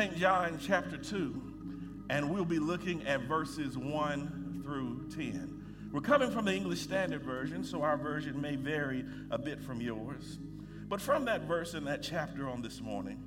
St. 0.00 0.16
John 0.16 0.58
chapter 0.58 0.96
2, 0.96 1.42
and 2.08 2.30
we'll 2.30 2.46
be 2.46 2.58
looking 2.58 3.06
at 3.06 3.20
verses 3.24 3.76
1 3.76 4.62
through 4.64 5.10
10. 5.14 5.90
We're 5.92 6.00
coming 6.00 6.30
from 6.30 6.46
the 6.46 6.54
English 6.54 6.80
Standard 6.80 7.22
Version, 7.22 7.62
so 7.62 7.82
our 7.82 7.98
version 7.98 8.40
may 8.40 8.56
vary 8.56 9.04
a 9.30 9.36
bit 9.36 9.60
from 9.60 9.82
yours. 9.82 10.38
But 10.88 11.02
from 11.02 11.26
that 11.26 11.42
verse 11.42 11.74
in 11.74 11.84
that 11.84 12.02
chapter 12.02 12.48
on 12.48 12.62
this 12.62 12.80
morning, 12.80 13.22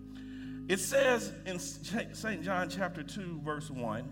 it 0.68 0.80
says 0.80 1.32
in 1.46 1.60
St. 1.60 2.42
John 2.42 2.72
chapter 2.72 3.04
2, 3.04 3.42
verse 3.46 3.70
1 3.70 4.12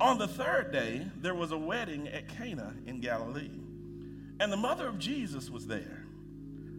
On 0.00 0.18
the 0.18 0.26
third 0.26 0.72
day, 0.72 1.06
there 1.20 1.36
was 1.36 1.52
a 1.52 1.58
wedding 1.58 2.08
at 2.08 2.26
Cana 2.26 2.74
in 2.86 2.98
Galilee, 2.98 3.60
and 4.40 4.52
the 4.52 4.56
mother 4.56 4.88
of 4.88 4.98
Jesus 4.98 5.50
was 5.50 5.68
there. 5.68 6.04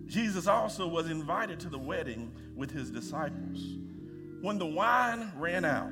Jesus 0.08 0.48
also 0.48 0.86
was 0.86 1.10
invited 1.10 1.62
to 1.62 1.70
the 1.70 1.80
wedding 1.80 2.30
with 2.58 2.72
his 2.72 2.92
disciples. 2.92 3.78
When 4.42 4.58
the 4.58 4.66
wine 4.66 5.32
ran 5.36 5.66
out, 5.66 5.92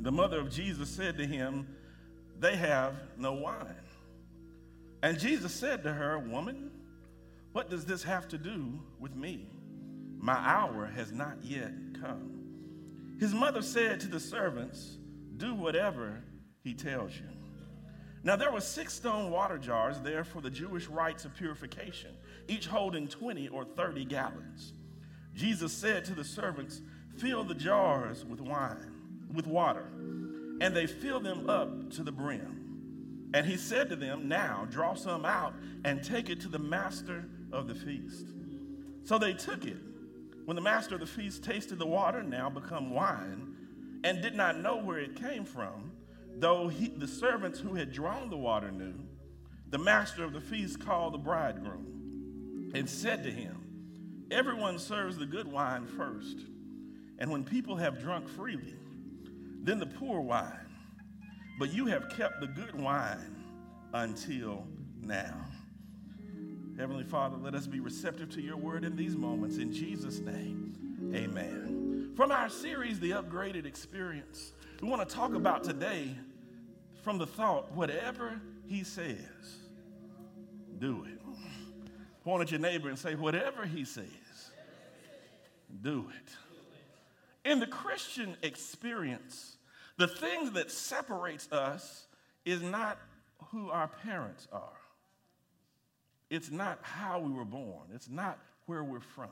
the 0.00 0.12
mother 0.12 0.38
of 0.38 0.50
Jesus 0.50 0.88
said 0.88 1.16
to 1.18 1.26
him, 1.26 1.66
They 2.38 2.56
have 2.56 2.94
no 3.16 3.32
wine. 3.32 3.74
And 5.02 5.18
Jesus 5.18 5.52
said 5.52 5.82
to 5.82 5.92
her, 5.92 6.18
Woman, 6.18 6.70
what 7.52 7.70
does 7.70 7.84
this 7.84 8.02
have 8.02 8.28
to 8.28 8.38
do 8.38 8.80
with 8.98 9.14
me? 9.14 9.48
My 10.18 10.34
hour 10.34 10.86
has 10.86 11.12
not 11.12 11.36
yet 11.42 11.72
come. 12.00 12.44
His 13.20 13.34
mother 13.34 13.62
said 13.62 14.00
to 14.00 14.08
the 14.08 14.20
servants, 14.20 14.98
Do 15.36 15.54
whatever 15.54 16.22
he 16.62 16.74
tells 16.74 17.14
you. 17.14 17.28
Now 18.22 18.36
there 18.36 18.50
were 18.50 18.60
six 18.60 18.94
stone 18.94 19.30
water 19.30 19.58
jars 19.58 20.00
there 20.00 20.24
for 20.24 20.40
the 20.40 20.50
Jewish 20.50 20.88
rites 20.88 21.24
of 21.24 21.34
purification, 21.34 22.12
each 22.48 22.66
holding 22.66 23.06
20 23.06 23.48
or 23.48 23.64
30 23.64 24.06
gallons. 24.06 24.72
Jesus 25.34 25.72
said 25.72 26.04
to 26.06 26.14
the 26.14 26.24
servants, 26.24 26.80
Fill 27.18 27.44
the 27.44 27.54
jars 27.54 28.24
with 28.24 28.40
wine, 28.40 28.92
with 29.32 29.46
water. 29.46 29.86
And 30.60 30.74
they 30.74 30.86
filled 30.86 31.24
them 31.24 31.48
up 31.48 31.90
to 31.92 32.02
the 32.02 32.12
brim. 32.12 33.30
And 33.34 33.46
he 33.46 33.56
said 33.56 33.88
to 33.88 33.96
them, 33.96 34.28
Now 34.28 34.66
draw 34.70 34.94
some 34.94 35.24
out 35.24 35.54
and 35.84 36.02
take 36.02 36.30
it 36.30 36.40
to 36.42 36.48
the 36.48 36.58
master 36.58 37.24
of 37.52 37.66
the 37.66 37.74
feast. 37.74 38.26
So 39.04 39.18
they 39.18 39.32
took 39.32 39.64
it. 39.64 39.76
When 40.44 40.54
the 40.54 40.62
master 40.62 40.94
of 40.94 41.00
the 41.00 41.06
feast 41.06 41.42
tasted 41.42 41.78
the 41.78 41.86
water, 41.86 42.22
now 42.22 42.50
become 42.50 42.90
wine, 42.90 43.54
and 44.04 44.20
did 44.20 44.34
not 44.34 44.60
know 44.60 44.76
where 44.76 44.98
it 44.98 45.16
came 45.16 45.44
from, 45.44 45.90
though 46.36 46.68
he, 46.68 46.88
the 46.88 47.08
servants 47.08 47.58
who 47.58 47.74
had 47.74 47.92
drawn 47.92 48.28
the 48.28 48.36
water 48.36 48.70
knew, 48.70 48.94
the 49.70 49.78
master 49.78 50.22
of 50.22 50.32
the 50.32 50.40
feast 50.40 50.84
called 50.84 51.14
the 51.14 51.18
bridegroom 51.18 52.70
and 52.74 52.88
said 52.88 53.22
to 53.24 53.30
him, 53.30 54.26
Everyone 54.30 54.78
serves 54.78 55.16
the 55.16 55.26
good 55.26 55.50
wine 55.50 55.86
first, 55.86 56.40
and 57.18 57.30
when 57.30 57.44
people 57.44 57.76
have 57.76 58.00
drunk 58.00 58.28
freely, 58.28 58.74
then 59.62 59.78
the 59.78 59.86
poor 59.86 60.20
wine. 60.20 60.52
But 61.58 61.72
you 61.72 61.86
have 61.86 62.08
kept 62.10 62.40
the 62.40 62.46
good 62.48 62.74
wine 62.74 63.44
until 63.92 64.66
now. 65.00 65.46
Heavenly 66.76 67.04
Father, 67.04 67.36
let 67.36 67.54
us 67.54 67.66
be 67.68 67.78
receptive 67.78 68.30
to 68.30 68.42
your 68.42 68.56
word 68.56 68.84
in 68.84 68.96
these 68.96 69.16
moments. 69.16 69.58
In 69.58 69.72
Jesus' 69.72 70.18
name, 70.18 71.12
amen. 71.14 72.12
From 72.16 72.32
our 72.32 72.48
series, 72.48 72.98
The 72.98 73.12
Upgraded 73.12 73.64
Experience, 73.64 74.52
we 74.80 74.88
want 74.88 75.08
to 75.08 75.14
talk 75.14 75.34
about 75.34 75.62
today 75.62 76.16
from 77.02 77.18
the 77.18 77.26
thought 77.26 77.70
whatever 77.72 78.40
he 78.66 78.82
says, 78.82 79.18
do 80.78 81.04
it. 81.04 81.20
Point 82.24 82.42
at 82.42 82.50
your 82.50 82.60
neighbor 82.60 82.88
and 82.88 82.98
say, 82.98 83.14
whatever 83.14 83.66
he 83.66 83.84
says, 83.84 84.06
do 85.82 86.10
it. 86.10 86.32
In 87.44 87.60
the 87.60 87.66
Christian 87.66 88.36
experience, 88.42 89.56
the 89.96 90.08
thing 90.08 90.52
that 90.54 90.70
separates 90.70 91.50
us 91.52 92.06
is 92.44 92.62
not 92.62 92.98
who 93.50 93.70
our 93.70 93.88
parents 93.88 94.48
are. 94.52 94.78
It's 96.30 96.50
not 96.50 96.78
how 96.82 97.20
we 97.20 97.32
were 97.32 97.44
born. 97.44 97.88
It's 97.94 98.08
not 98.08 98.38
where 98.66 98.82
we're 98.82 99.00
from. 99.00 99.28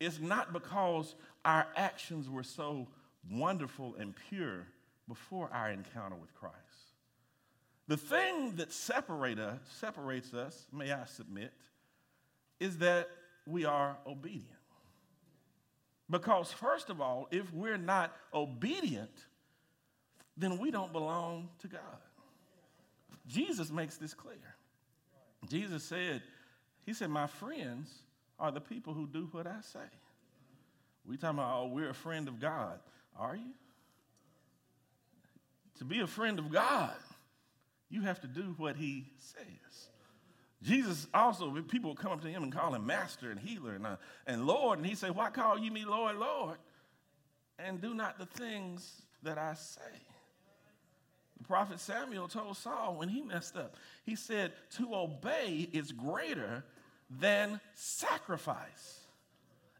It's 0.00 0.20
not 0.20 0.52
because 0.52 1.14
our 1.44 1.66
actions 1.76 2.28
were 2.28 2.42
so 2.42 2.88
wonderful 3.30 3.94
and 3.98 4.14
pure 4.28 4.66
before 5.08 5.48
our 5.52 5.70
encounter 5.70 6.16
with 6.16 6.34
Christ. 6.34 6.56
The 7.88 7.96
thing 7.96 8.56
that 8.56 8.72
separate 8.72 9.38
us, 9.38 9.60
separates 9.78 10.34
us, 10.34 10.66
may 10.72 10.92
I 10.92 11.04
submit, 11.04 11.52
is 12.58 12.78
that 12.78 13.08
we 13.46 13.64
are 13.64 13.96
obedient. 14.06 14.61
Because, 16.12 16.52
first 16.52 16.90
of 16.90 17.00
all, 17.00 17.26
if 17.30 17.50
we're 17.54 17.78
not 17.78 18.14
obedient, 18.34 19.10
then 20.36 20.58
we 20.58 20.70
don't 20.70 20.92
belong 20.92 21.48
to 21.60 21.68
God. 21.68 21.80
Jesus 23.26 23.70
makes 23.70 23.96
this 23.96 24.12
clear. 24.12 24.36
Jesus 25.48 25.82
said, 25.82 26.20
He 26.84 26.92
said, 26.92 27.08
My 27.08 27.26
friends 27.26 27.90
are 28.38 28.52
the 28.52 28.60
people 28.60 28.92
who 28.92 29.06
do 29.06 29.26
what 29.32 29.46
I 29.46 29.60
say. 29.62 29.78
We 31.06 31.16
talking 31.16 31.38
about, 31.38 31.62
oh, 31.62 31.66
we're 31.68 31.88
a 31.88 31.94
friend 31.94 32.28
of 32.28 32.38
God. 32.38 32.78
Are 33.18 33.34
you? 33.34 33.54
To 35.78 35.84
be 35.86 36.00
a 36.00 36.06
friend 36.06 36.38
of 36.38 36.52
God, 36.52 36.92
you 37.88 38.02
have 38.02 38.20
to 38.20 38.26
do 38.26 38.54
what 38.58 38.76
He 38.76 39.06
says. 39.18 39.88
Jesus 40.62 41.08
also, 41.12 41.50
people 41.62 41.90
would 41.90 41.98
come 41.98 42.12
up 42.12 42.22
to 42.22 42.28
him 42.28 42.44
and 42.44 42.52
call 42.52 42.74
him 42.74 42.86
master 42.86 43.30
and 43.30 43.40
healer 43.40 43.74
and, 43.74 43.86
uh, 43.86 43.96
and 44.26 44.46
Lord, 44.46 44.78
and 44.78 44.86
he 44.86 44.94
said, 44.94 45.14
Why 45.14 45.30
call 45.30 45.58
you 45.58 45.72
me 45.72 45.84
Lord, 45.84 46.16
Lord, 46.16 46.56
and 47.58 47.80
do 47.80 47.94
not 47.94 48.18
the 48.18 48.26
things 48.26 49.02
that 49.24 49.38
I 49.38 49.54
say? 49.54 49.80
The 51.38 51.44
prophet 51.44 51.80
Samuel 51.80 52.28
told 52.28 52.56
Saul 52.56 52.94
when 52.94 53.08
he 53.08 53.22
messed 53.22 53.56
up, 53.56 53.74
he 54.04 54.14
said, 54.14 54.52
To 54.76 54.94
obey 54.94 55.68
is 55.72 55.90
greater 55.90 56.64
than 57.10 57.60
sacrifice. 57.74 59.00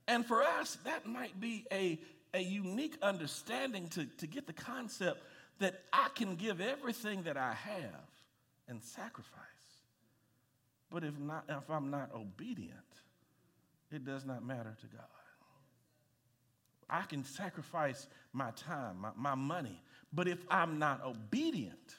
And 0.08 0.26
for 0.26 0.42
us, 0.42 0.78
that 0.84 1.06
might 1.06 1.38
be 1.38 1.64
a, 1.70 2.00
a 2.34 2.40
unique 2.40 2.98
understanding 3.02 3.88
to, 3.90 4.06
to 4.18 4.26
get 4.26 4.48
the 4.48 4.52
concept 4.52 5.22
that 5.60 5.80
I 5.92 6.08
can 6.16 6.34
give 6.34 6.60
everything 6.60 7.22
that 7.22 7.36
I 7.36 7.52
have 7.52 8.10
and 8.66 8.82
sacrifice. 8.82 9.51
But 10.92 11.04
if, 11.04 11.18
not, 11.18 11.44
if 11.48 11.70
I'm 11.70 11.90
not 11.90 12.10
obedient, 12.14 12.78
it 13.90 14.04
does 14.04 14.24
not 14.24 14.44
matter 14.44 14.76
to 14.80 14.86
God. 14.86 15.06
I 16.90 17.02
can 17.02 17.24
sacrifice 17.24 18.06
my 18.34 18.50
time, 18.50 18.98
my, 19.00 19.10
my 19.16 19.34
money, 19.34 19.80
but 20.12 20.28
if 20.28 20.38
I'm 20.50 20.78
not 20.78 21.02
obedient, 21.02 21.96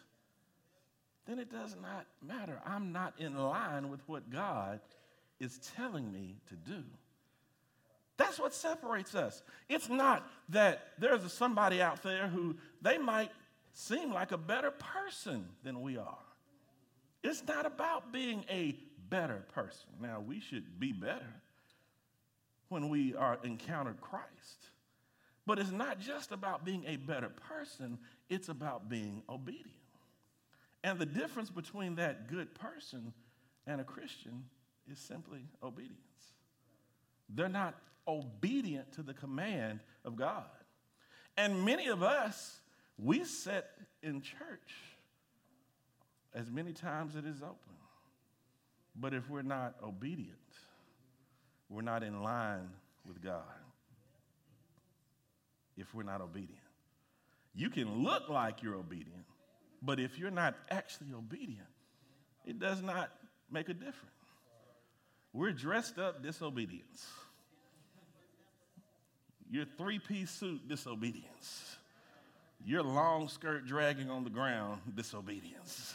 then 1.25 1.39
it 1.39 1.51
does 1.51 1.75
not 1.81 2.05
matter. 2.21 2.59
I'm 2.65 2.91
not 2.91 3.13
in 3.17 3.35
line 3.35 3.89
with 3.89 4.01
what 4.07 4.29
God 4.29 4.79
is 5.39 5.57
telling 5.75 6.11
me 6.11 6.35
to 6.49 6.55
do. 6.55 6.83
That's 8.17 8.37
what 8.37 8.53
separates 8.53 9.15
us. 9.15 9.41
It's 9.67 9.89
not 9.89 10.27
that 10.49 10.89
there's 10.99 11.33
somebody 11.33 11.81
out 11.81 12.03
there 12.03 12.27
who 12.27 12.55
they 12.81 12.99
might 12.99 13.31
seem 13.73 14.13
like 14.13 14.31
a 14.31 14.37
better 14.37 14.69
person 14.69 15.45
than 15.63 15.81
we 15.81 15.97
are. 15.97 16.22
It's 17.23 17.43
not 17.47 17.65
about 17.65 18.11
being 18.11 18.43
a 18.49 18.77
better 19.09 19.43
person. 19.53 19.89
Now, 20.01 20.19
we 20.19 20.39
should 20.39 20.79
be 20.79 20.91
better 20.91 21.41
when 22.69 22.89
we 22.89 23.15
are 23.15 23.39
encountered 23.43 24.01
Christ. 24.01 24.69
But 25.45 25.59
it's 25.59 25.71
not 25.71 25.99
just 25.99 26.31
about 26.31 26.65
being 26.65 26.83
a 26.87 26.95
better 26.95 27.29
person, 27.29 27.97
it's 28.29 28.49
about 28.49 28.89
being 28.89 29.23
obedient. 29.29 29.69
And 30.83 30.99
the 30.99 31.05
difference 31.05 31.49
between 31.49 31.95
that 31.95 32.27
good 32.27 32.53
person 32.55 33.13
and 33.67 33.79
a 33.79 33.83
Christian 33.83 34.43
is 34.91 34.99
simply 34.99 35.45
obedience. 35.61 35.97
They're 37.29 37.49
not 37.49 37.75
obedient 38.07 38.91
to 38.93 39.03
the 39.03 39.13
command 39.13 39.79
of 40.03 40.15
God. 40.15 40.45
And 41.37 41.63
many 41.65 41.87
of 41.87 42.03
us, 42.03 42.59
we 42.97 43.23
sit 43.23 43.65
in 44.01 44.21
church 44.21 44.71
as 46.35 46.49
many 46.49 46.73
times 46.73 47.15
it 47.15 47.25
is 47.25 47.41
open. 47.41 47.57
But 48.95 49.13
if 49.13 49.29
we're 49.29 49.41
not 49.41 49.75
obedient, 49.83 50.37
we're 51.69 51.81
not 51.81 52.03
in 52.03 52.21
line 52.21 52.69
with 53.07 53.21
God 53.21 53.43
if 55.77 55.93
we're 55.93 56.03
not 56.03 56.21
obedient. 56.21 56.59
You 57.55 57.69
can 57.69 58.03
look 58.03 58.29
like 58.29 58.61
you're 58.61 58.75
obedient, 58.75 59.25
but 59.81 59.99
if 59.99 60.17
you're 60.17 60.31
not 60.31 60.55
actually 60.69 61.13
obedient, 61.13 61.67
it 62.45 62.59
does 62.59 62.81
not 62.81 63.11
make 63.51 63.69
a 63.69 63.73
difference. 63.73 64.09
We're 65.33 65.51
dressed 65.51 65.97
up 65.97 66.21
disobedience. 66.21 67.07
Your 69.49 69.65
three 69.77 69.99
piece 69.99 70.31
suit 70.31 70.67
disobedience. 70.67 71.77
Your 72.65 72.81
long 72.81 73.27
skirt 73.29 73.65
dragging 73.65 74.09
on 74.09 74.23
the 74.23 74.29
ground 74.29 74.81
disobedience. 74.95 75.93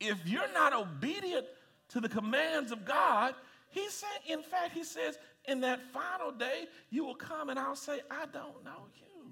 If 0.00 0.26
you're 0.26 0.52
not 0.52 0.72
obedient 0.72 1.46
to 1.90 2.00
the 2.00 2.08
commands 2.08 2.72
of 2.72 2.84
God, 2.84 3.34
He 3.76 3.88
said, 3.90 4.08
in 4.26 4.42
fact, 4.42 4.72
he 4.72 4.84
says, 4.84 5.18
in 5.44 5.60
that 5.60 5.80
final 5.92 6.32
day, 6.32 6.66
you 6.90 7.04
will 7.04 7.14
come 7.14 7.50
and 7.50 7.58
I'll 7.58 7.76
say, 7.76 8.00
I 8.10 8.24
don't 8.32 8.64
know 8.64 8.86
you. 8.96 9.30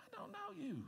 I 0.00 0.16
don't 0.16 0.32
know 0.32 0.60
you. 0.60 0.84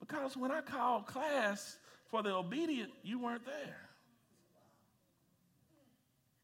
Because 0.00 0.36
when 0.36 0.50
I 0.50 0.60
called 0.60 1.06
class 1.06 1.78
for 2.10 2.22
the 2.22 2.34
obedient, 2.34 2.90
you 3.04 3.20
weren't 3.20 3.46
there. 3.46 3.78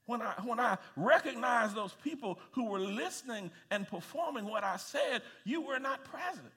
When 0.07 0.23
I, 0.23 0.35
when 0.45 0.61
I 0.61 0.79
recognized 0.97 1.75
those 1.75 1.95
people 2.03 2.39
who 2.53 2.67
were 2.67 2.81
listening 2.81 3.51
and 3.71 3.89
performing 3.89 4.45
what 4.45 4.63
I 4.63 4.77
said, 4.77 5.23
you 5.45 5.63
were 5.63 5.79
not 5.79 6.05
present. 6.05 6.53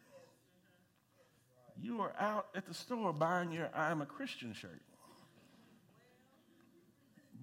You 1.81 1.97
were 1.97 2.13
out 2.19 2.47
at 2.55 2.65
the 2.65 2.73
store 2.73 3.11
buying 3.13 3.51
your 3.51 3.69
I'm 3.75 4.01
a 4.01 4.05
Christian 4.05 4.53
shirt. 4.53 4.81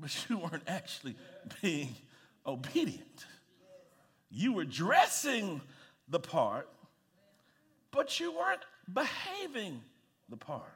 But 0.00 0.26
you 0.28 0.38
weren't 0.38 0.64
actually 0.66 1.16
being 1.60 1.94
obedient. 2.46 3.26
You 4.30 4.54
were 4.54 4.64
dressing 4.64 5.60
the 6.08 6.18
part, 6.18 6.68
but 7.90 8.18
you 8.18 8.32
weren't 8.32 8.62
behaving 8.92 9.82
the 10.28 10.36
part. 10.36 10.72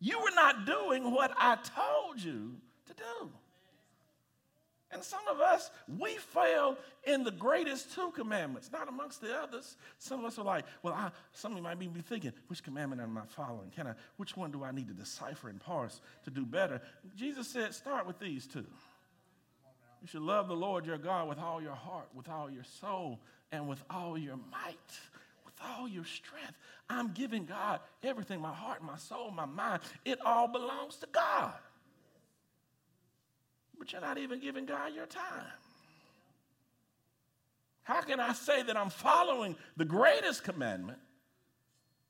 You 0.00 0.20
were 0.20 0.34
not 0.34 0.64
doing 0.64 1.10
what 1.12 1.32
I 1.38 1.56
told 1.56 2.22
you 2.22 2.54
to 2.86 2.94
do. 2.94 3.30
And 4.92 5.02
some 5.02 5.26
of 5.30 5.40
us, 5.40 5.70
we 5.98 6.16
fail 6.16 6.76
in 7.04 7.24
the 7.24 7.30
greatest 7.30 7.94
two 7.94 8.10
commandments, 8.10 8.70
not 8.70 8.88
amongst 8.88 9.22
the 9.22 9.34
others. 9.34 9.76
Some 9.98 10.20
of 10.20 10.26
us 10.26 10.38
are 10.38 10.44
like, 10.44 10.66
well, 10.82 10.92
I, 10.92 11.10
some 11.32 11.52
of 11.52 11.58
you 11.58 11.64
might 11.64 11.78
be 11.78 11.88
thinking, 12.02 12.32
which 12.48 12.62
commandment 12.62 13.00
am 13.00 13.16
I 13.16 13.22
following? 13.26 13.70
Can 13.74 13.86
I, 13.86 13.94
which 14.18 14.36
one 14.36 14.50
do 14.50 14.62
I 14.62 14.70
need 14.70 14.88
to 14.88 14.94
decipher 14.94 15.48
and 15.48 15.58
parse 15.58 16.00
to 16.24 16.30
do 16.30 16.44
better? 16.44 16.82
Jesus 17.16 17.48
said, 17.48 17.74
start 17.74 18.06
with 18.06 18.18
these 18.18 18.46
two. 18.46 18.66
You 20.02 20.08
should 20.08 20.22
love 20.22 20.48
the 20.48 20.56
Lord 20.56 20.84
your 20.84 20.98
God 20.98 21.28
with 21.28 21.38
all 21.38 21.62
your 21.62 21.74
heart, 21.74 22.08
with 22.14 22.28
all 22.28 22.50
your 22.50 22.64
soul, 22.64 23.20
and 23.50 23.68
with 23.68 23.82
all 23.88 24.18
your 24.18 24.36
might, 24.36 24.76
with 25.44 25.54
all 25.64 25.88
your 25.88 26.04
strength. 26.04 26.58
I'm 26.90 27.12
giving 27.12 27.46
God 27.46 27.80
everything 28.02 28.40
my 28.40 28.52
heart, 28.52 28.82
my 28.82 28.98
soul, 28.98 29.30
my 29.30 29.46
mind. 29.46 29.80
It 30.04 30.18
all 30.26 30.48
belongs 30.48 30.96
to 30.96 31.06
God 31.12 31.54
but 33.82 33.92
you're 33.92 34.00
not 34.00 34.16
even 34.16 34.38
giving 34.38 34.64
God 34.64 34.94
your 34.94 35.06
time. 35.06 35.50
How 37.82 38.00
can 38.00 38.20
I 38.20 38.32
say 38.32 38.62
that 38.62 38.76
I'm 38.76 38.90
following 38.90 39.56
the 39.76 39.84
greatest 39.84 40.44
commandment 40.44 41.00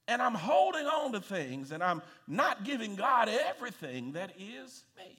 and 0.06 0.20
I'm 0.20 0.34
holding 0.34 0.84
on 0.84 1.12
to 1.12 1.20
things 1.22 1.72
and 1.72 1.82
I'm 1.82 2.02
not 2.28 2.64
giving 2.64 2.94
God 2.94 3.30
everything 3.30 4.12
that 4.12 4.32
is 4.38 4.84
me? 4.98 5.16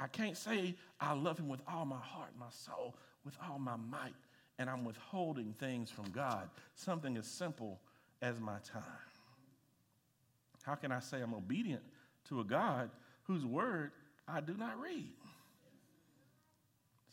I 0.00 0.08
can't 0.08 0.36
say 0.36 0.74
I 1.00 1.12
love 1.12 1.38
Him 1.38 1.48
with 1.48 1.60
all 1.72 1.84
my 1.84 2.00
heart, 2.00 2.30
my 2.36 2.50
soul, 2.50 2.96
with 3.24 3.36
all 3.48 3.60
my 3.60 3.76
might, 3.76 4.16
and 4.58 4.68
I'm 4.68 4.84
withholding 4.84 5.54
things 5.60 5.92
from 5.92 6.10
God, 6.10 6.50
something 6.74 7.16
as 7.16 7.28
simple 7.28 7.78
as 8.20 8.40
my 8.40 8.58
time. 8.64 8.82
How 10.64 10.74
can 10.74 10.90
I 10.90 10.98
say 10.98 11.20
I'm 11.20 11.34
obedient 11.34 11.84
to 12.30 12.40
a 12.40 12.44
God 12.44 12.90
whose 13.22 13.46
word 13.46 13.92
I 14.30 14.40
do 14.40 14.54
not 14.54 14.80
read. 14.80 15.10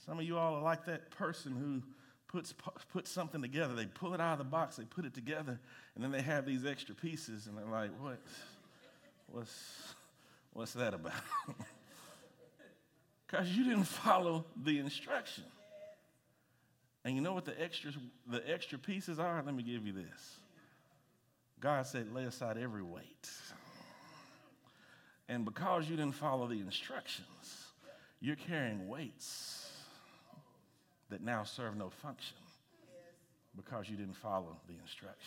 Some 0.05 0.19
of 0.19 0.25
you 0.25 0.37
all 0.37 0.55
are 0.55 0.61
like 0.61 0.85
that 0.85 1.09
person 1.11 1.53
who 1.53 1.81
puts, 2.27 2.53
puts 2.91 3.09
something 3.09 3.41
together. 3.41 3.73
They 3.73 3.85
pull 3.85 4.13
it 4.13 4.21
out 4.21 4.33
of 4.33 4.39
the 4.39 4.43
box, 4.43 4.75
they 4.75 4.83
put 4.83 5.05
it 5.05 5.13
together, 5.13 5.59
and 5.95 6.03
then 6.03 6.11
they 6.11 6.21
have 6.21 6.45
these 6.45 6.65
extra 6.65 6.93
pieces, 6.93 7.47
and 7.47 7.57
they're 7.57 7.65
like, 7.65 7.91
what? 7.99 8.19
What's, 9.27 9.93
what's 10.53 10.73
that 10.73 10.93
about? 10.93 11.13
Because 13.27 13.49
you 13.49 13.63
didn't 13.63 13.85
follow 13.85 14.45
the 14.63 14.77
instruction. 14.77 15.45
And 17.03 17.15
you 17.15 17.21
know 17.21 17.33
what 17.33 17.45
the 17.45 17.59
extras, 17.61 17.95
the 18.27 18.47
extra 18.49 18.77
pieces 18.77 19.19
are? 19.19 19.41
Let 19.43 19.53
me 19.53 19.63
give 19.63 19.85
you 19.85 19.93
this. 19.93 20.39
God 21.59 21.85
said, 21.87 22.13
lay 22.13 22.25
aside 22.25 22.57
every 22.57 22.83
weight 22.83 23.29
and 25.27 25.45
because 25.45 25.89
you 25.89 25.95
didn't 25.95 26.15
follow 26.15 26.47
the 26.47 26.59
instructions, 26.59 27.67
you're 28.21 28.35
carrying 28.35 28.87
weights 28.87 29.71
that 31.09 31.21
now 31.21 31.43
serve 31.43 31.75
no 31.75 31.89
function 31.89 32.37
because 33.55 33.89
you 33.89 33.95
didn't 33.95 34.17
follow 34.17 34.57
the 34.67 34.73
instructions. 34.81 35.19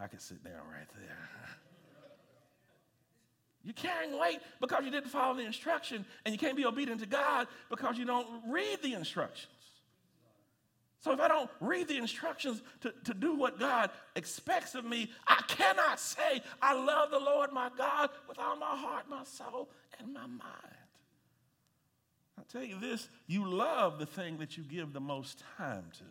I 0.00 0.06
could 0.06 0.20
sit 0.20 0.42
down 0.42 0.62
right 0.70 0.88
there. 0.96 1.28
You're 3.64 3.74
carrying 3.74 4.18
weight 4.18 4.40
because 4.60 4.84
you 4.84 4.90
didn't 4.90 5.08
follow 5.08 5.34
the 5.34 5.46
instruction, 5.46 6.04
and 6.24 6.32
you 6.34 6.38
can't 6.38 6.56
be 6.56 6.66
obedient 6.66 7.00
to 7.00 7.06
God 7.06 7.46
because 7.70 7.96
you 7.96 8.04
don't 8.04 8.26
read 8.46 8.82
the 8.82 8.92
instructions. 8.92 9.50
So 11.04 11.12
if 11.12 11.20
I 11.20 11.28
don't 11.28 11.50
read 11.60 11.88
the 11.88 11.98
instructions 11.98 12.62
to, 12.80 12.90
to 13.04 13.12
do 13.12 13.34
what 13.34 13.60
God 13.60 13.90
expects 14.16 14.74
of 14.74 14.86
me, 14.86 15.10
I 15.26 15.42
cannot 15.48 16.00
say, 16.00 16.40
I 16.62 16.72
love 16.72 17.10
the 17.10 17.18
Lord 17.18 17.52
my 17.52 17.68
God 17.76 18.08
with 18.26 18.38
all 18.38 18.56
my 18.56 18.74
heart, 18.74 19.04
my 19.10 19.22
soul, 19.24 19.68
and 19.98 20.14
my 20.14 20.26
mind. 20.26 20.40
I 22.38 22.42
tell 22.50 22.64
you 22.64 22.80
this, 22.80 23.10
you 23.26 23.46
love 23.46 23.98
the 23.98 24.06
thing 24.06 24.38
that 24.38 24.56
you 24.56 24.64
give 24.64 24.94
the 24.94 25.00
most 25.00 25.44
time 25.58 25.84
to. 25.98 26.04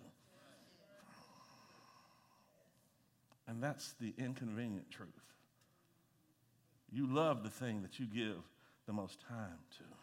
And 3.47 3.63
that's 3.63 3.95
the 3.99 4.13
inconvenient 4.19 4.91
truth. 4.91 5.09
You 6.91 7.07
love 7.07 7.41
the 7.41 7.49
thing 7.49 7.81
that 7.81 7.99
you 7.99 8.05
give 8.05 8.43
the 8.85 8.93
most 8.93 9.19
time 9.27 9.57
to. 9.79 10.02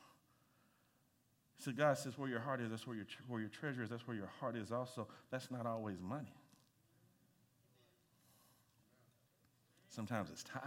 So 1.60 1.72
God 1.72 1.98
says, 1.98 2.16
where 2.16 2.28
your 2.28 2.40
heart 2.40 2.62
is, 2.62 2.70
that's 2.70 2.86
where 2.86 2.96
your, 2.96 3.04
where 3.28 3.38
your 3.38 3.50
treasure 3.50 3.82
is, 3.82 3.90
that's 3.90 4.08
where 4.08 4.16
your 4.16 4.30
heart 4.40 4.56
is 4.56 4.72
also. 4.72 5.06
That's 5.30 5.50
not 5.50 5.66
always 5.66 6.00
money. 6.00 6.32
Sometimes 9.90 10.30
it's 10.30 10.42
time. 10.42 10.62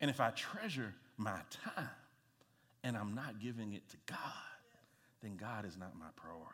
And 0.00 0.10
if 0.10 0.20
I 0.20 0.30
treasure 0.30 0.92
my 1.16 1.38
time 1.64 1.90
and 2.82 2.96
I'm 2.96 3.14
not 3.14 3.40
giving 3.40 3.72
it 3.72 3.88
to 3.90 3.96
God, 4.06 4.18
then 5.22 5.36
God 5.36 5.64
is 5.64 5.76
not 5.78 5.96
my 5.96 6.06
priority. 6.16 6.48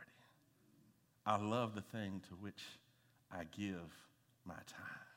I 1.24 1.38
love 1.38 1.74
the 1.74 1.80
thing 1.80 2.20
to 2.28 2.34
which 2.34 2.62
I 3.32 3.44
give 3.56 3.90
my 4.44 4.54
time. 4.66 5.07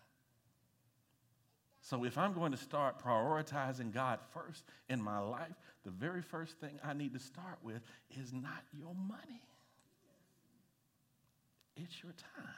So 1.82 2.06
if 2.06 2.18
I'm 2.18 2.34
going 2.34 2.52
to 2.52 2.58
start 2.58 3.04
prioritizing 3.04 3.92
God 3.92 4.20
first 4.34 4.64
in 4.90 5.02
my 5.02 5.20
life, 5.20 5.56
the 5.84 5.90
very 5.90 6.22
first 6.22 6.60
thing 6.60 6.80
I 6.84 6.94
need 6.94 7.14
to 7.14 7.20
start 7.20 7.58
with 7.64 7.82
is 8.12 8.32
not 8.32 8.64
your 8.72 8.94
money. 8.94 9.42
It's 11.76 12.04
your 12.04 12.12
time. 12.12 12.54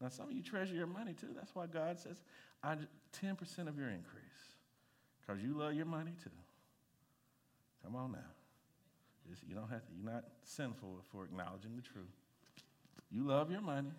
Now, 0.00 0.08
some 0.08 0.26
of 0.26 0.32
you 0.32 0.42
treasure 0.42 0.74
your 0.74 0.86
money 0.86 1.14
too. 1.14 1.28
That's 1.34 1.54
why 1.54 1.66
God 1.66 1.98
says, 1.98 2.22
I, 2.62 2.76
10% 3.22 3.66
of 3.66 3.78
your 3.78 3.88
increase. 3.88 4.22
Because 5.20 5.42
you 5.42 5.54
love 5.54 5.74
your 5.74 5.86
money 5.86 6.12
too. 6.22 6.30
Come 7.84 7.96
on 7.96 8.12
now. 8.12 8.18
You 9.46 9.54
don't 9.54 9.68
have 9.68 9.84
to, 9.86 9.92
you're 9.94 10.10
not 10.10 10.24
sinful 10.42 11.02
for 11.10 11.24
acknowledging 11.24 11.76
the 11.76 11.82
truth. 11.82 12.06
You 13.10 13.24
love 13.24 13.50
your 13.50 13.60
money. 13.60 13.90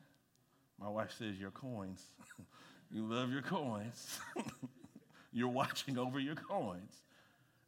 My 0.79 0.89
wife 0.89 1.11
says 1.17 1.39
your 1.39 1.51
coins. 1.51 2.03
You 2.91 3.03
love 3.03 3.31
your 3.31 3.41
coins. 3.41 4.19
You're 5.31 5.47
watching 5.49 5.97
over 5.97 6.19
your 6.19 6.35
coins. 6.35 7.03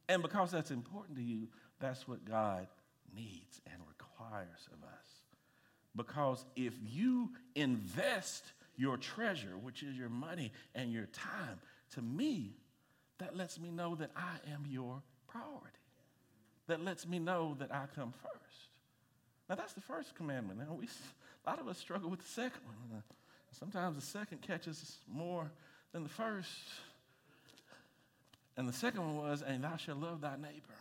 And 0.08 0.22
because 0.22 0.50
that's 0.50 0.70
important 0.70 1.16
to 1.16 1.22
you, 1.22 1.48
that's 1.78 2.08
what 2.08 2.24
God 2.24 2.66
needs 3.14 3.60
and 3.66 3.76
requires 3.88 4.68
of 4.72 4.82
us. 4.82 5.06
Because 5.94 6.44
if 6.56 6.72
you 6.90 7.30
invest 7.54 8.52
your 8.76 8.96
treasure, 8.96 9.56
which 9.60 9.82
is 9.82 9.96
your 9.96 10.08
money 10.08 10.52
and 10.74 10.92
your 10.92 11.06
time, 11.06 11.60
to 11.94 12.02
me, 12.02 12.56
that 13.18 13.36
lets 13.36 13.60
me 13.60 13.70
know 13.70 13.94
that 13.96 14.10
I 14.16 14.50
am 14.52 14.64
your 14.68 15.02
priority. 15.28 15.78
That 16.66 16.84
lets 16.84 17.06
me 17.06 17.18
know 17.18 17.56
that 17.58 17.72
I 17.72 17.84
come 17.94 18.12
first. 18.12 18.68
Now, 19.48 19.56
that's 19.56 19.74
the 19.74 19.80
first 19.80 20.14
commandment. 20.14 20.60
Now, 20.60 20.74
we, 20.78 20.86
a 20.86 21.50
lot 21.50 21.60
of 21.60 21.68
us 21.68 21.78
struggle 21.78 22.08
with 22.08 22.20
the 22.20 22.28
second 22.28 22.62
one. 22.64 23.02
Sometimes 23.52 23.96
the 23.96 24.02
second 24.02 24.42
catches 24.42 24.98
more 25.12 25.50
than 25.92 26.02
the 26.02 26.08
first. 26.08 26.48
And 28.56 28.68
the 28.68 28.72
second 28.72 29.00
one 29.00 29.16
was, 29.16 29.42
and 29.42 29.64
thou 29.64 29.76
shalt 29.76 29.98
love 29.98 30.20
thy 30.20 30.36
neighbor 30.36 30.74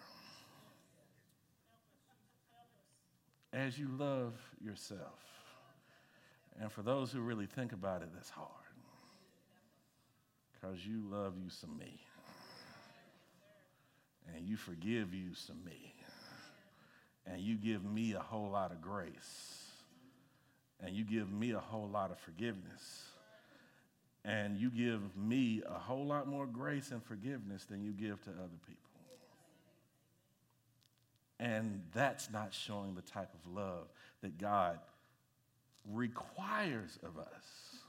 as 3.54 3.78
you 3.78 3.90
love 3.98 4.34
yourself. 4.64 5.20
And 6.60 6.72
for 6.72 6.82
those 6.82 7.12
who 7.12 7.22
really 7.22 7.46
think 7.46 7.74
about 7.74 8.02
it, 8.02 8.10
that's 8.14 8.30
hard. 8.30 8.50
Because 10.54 10.86
you 10.86 11.04
love 11.10 11.34
you 11.42 11.50
some 11.50 11.78
me. 11.78 12.00
And 14.36 14.46
you 14.48 14.56
forgive 14.56 15.14
you 15.14 15.34
some 15.34 15.64
me. 15.66 15.94
And 17.26 17.42
you 17.42 17.56
give 17.56 17.84
me 17.84 18.14
a 18.14 18.20
whole 18.20 18.50
lot 18.50 18.72
of 18.72 18.82
grace 18.82 19.61
and 20.84 20.96
you 20.96 21.04
give 21.04 21.32
me 21.32 21.52
a 21.52 21.60
whole 21.60 21.88
lot 21.88 22.12
of 22.12 22.20
forgiveness. 22.20 23.04
And 24.24 24.58
you 24.58 24.70
give 24.70 25.16
me 25.16 25.64
a 25.68 25.80
whole 25.80 26.06
lot 26.06 26.28
more 26.28 26.46
grace 26.46 26.92
and 26.92 27.04
forgiveness 27.04 27.66
than 27.66 27.82
you 27.82 27.92
give 27.92 28.22
to 28.24 28.30
other 28.30 28.60
people. 28.68 28.78
And 31.40 31.82
that's 31.94 32.30
not 32.30 32.54
showing 32.54 32.94
the 32.94 33.02
type 33.02 33.34
of 33.34 33.52
love 33.52 33.88
that 34.22 34.38
God 34.38 34.78
requires 35.92 37.00
of 37.02 37.18
us. 37.18 37.80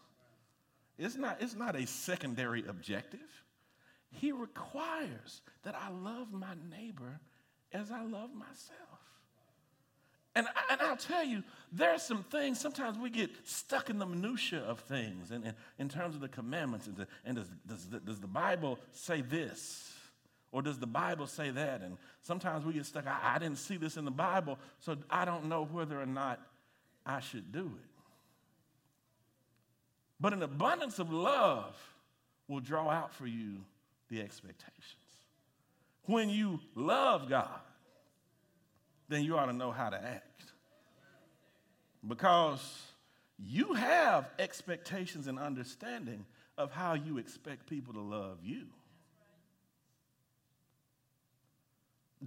It's 0.98 1.16
not, 1.16 1.36
it's 1.40 1.54
not 1.54 1.76
a 1.76 1.86
secondary 1.86 2.64
objective. 2.66 3.20
He 4.10 4.32
requires 4.32 5.42
that 5.64 5.74
I 5.74 5.90
love 5.90 6.32
my 6.32 6.54
neighbor 6.70 7.20
as 7.72 7.90
I 7.90 8.02
love 8.02 8.30
myself. 8.34 8.91
And, 10.34 10.46
and 10.70 10.80
I'll 10.80 10.96
tell 10.96 11.24
you, 11.24 11.42
there 11.72 11.90
are 11.90 11.98
some 11.98 12.24
things, 12.24 12.58
sometimes 12.58 12.96
we 12.96 13.10
get 13.10 13.30
stuck 13.44 13.90
in 13.90 13.98
the 13.98 14.06
minutia 14.06 14.60
of 14.60 14.80
things 14.80 15.30
and, 15.30 15.44
and 15.44 15.54
in 15.78 15.88
terms 15.88 16.14
of 16.14 16.22
the 16.22 16.28
commandments. 16.28 16.86
And, 16.86 16.96
the, 16.96 17.06
and 17.24 17.36
does, 17.36 17.48
does, 17.66 17.86
the, 17.86 18.00
does 18.00 18.20
the 18.20 18.26
Bible 18.26 18.78
say 18.92 19.20
this? 19.20 19.92
Or 20.50 20.62
does 20.62 20.78
the 20.78 20.86
Bible 20.86 21.26
say 21.26 21.50
that? 21.50 21.82
And 21.82 21.96
sometimes 22.22 22.64
we 22.64 22.74
get 22.74 22.86
stuck, 22.86 23.06
I, 23.06 23.34
I 23.34 23.38
didn't 23.38 23.58
see 23.58 23.76
this 23.76 23.96
in 23.96 24.04
the 24.04 24.10
Bible, 24.10 24.58
so 24.80 24.96
I 25.10 25.24
don't 25.24 25.46
know 25.46 25.64
whether 25.64 26.00
or 26.00 26.06
not 26.06 26.40
I 27.04 27.20
should 27.20 27.52
do 27.52 27.60
it. 27.60 27.90
But 30.20 30.32
an 30.32 30.42
abundance 30.42 30.98
of 30.98 31.12
love 31.12 31.76
will 32.48 32.60
draw 32.60 32.88
out 32.88 33.12
for 33.12 33.26
you 33.26 33.56
the 34.08 34.20
expectations. 34.20 34.76
When 36.04 36.28
you 36.28 36.60
love 36.74 37.28
God, 37.28 37.60
then 39.12 39.24
you 39.24 39.36
ought 39.36 39.46
to 39.46 39.52
know 39.52 39.70
how 39.70 39.90
to 39.90 39.96
act. 39.96 40.44
Because 42.06 42.82
you 43.38 43.74
have 43.74 44.28
expectations 44.38 45.26
and 45.26 45.38
understanding 45.38 46.24
of 46.58 46.72
how 46.72 46.94
you 46.94 47.18
expect 47.18 47.68
people 47.68 47.94
to 47.94 48.00
love 48.00 48.38
you. 48.42 48.66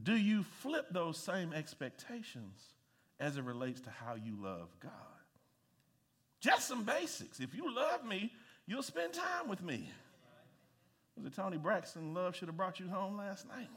Do 0.01 0.15
you 0.15 0.43
flip 0.61 0.87
those 0.91 1.17
same 1.17 1.53
expectations 1.53 2.59
as 3.19 3.37
it 3.37 3.43
relates 3.43 3.79
to 3.81 3.89
how 3.89 4.15
you 4.15 4.35
love 4.41 4.67
God? 4.81 4.91
Just 6.41 6.67
some 6.67 6.83
basics. 6.83 7.39
If 7.39 7.55
you 7.55 7.73
love 7.73 8.05
me, 8.05 8.31
you'll 8.67 8.83
spend 8.83 9.13
time 9.13 9.47
with 9.47 9.63
me. 9.63 9.89
Was 11.15 11.25
it 11.25 11.35
Toni 11.35 11.57
Braxton? 11.57 12.13
Love 12.13 12.35
should 12.35 12.49
have 12.49 12.57
brought 12.57 12.79
you 12.79 12.89
home 12.89 13.17
last 13.17 13.47
night. 13.47 13.69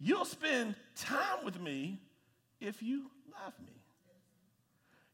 You'll 0.00 0.24
spend 0.24 0.74
time 0.96 1.44
with 1.44 1.60
me 1.60 2.00
if 2.58 2.82
you 2.82 3.10
love 3.44 3.52
me. 3.64 3.72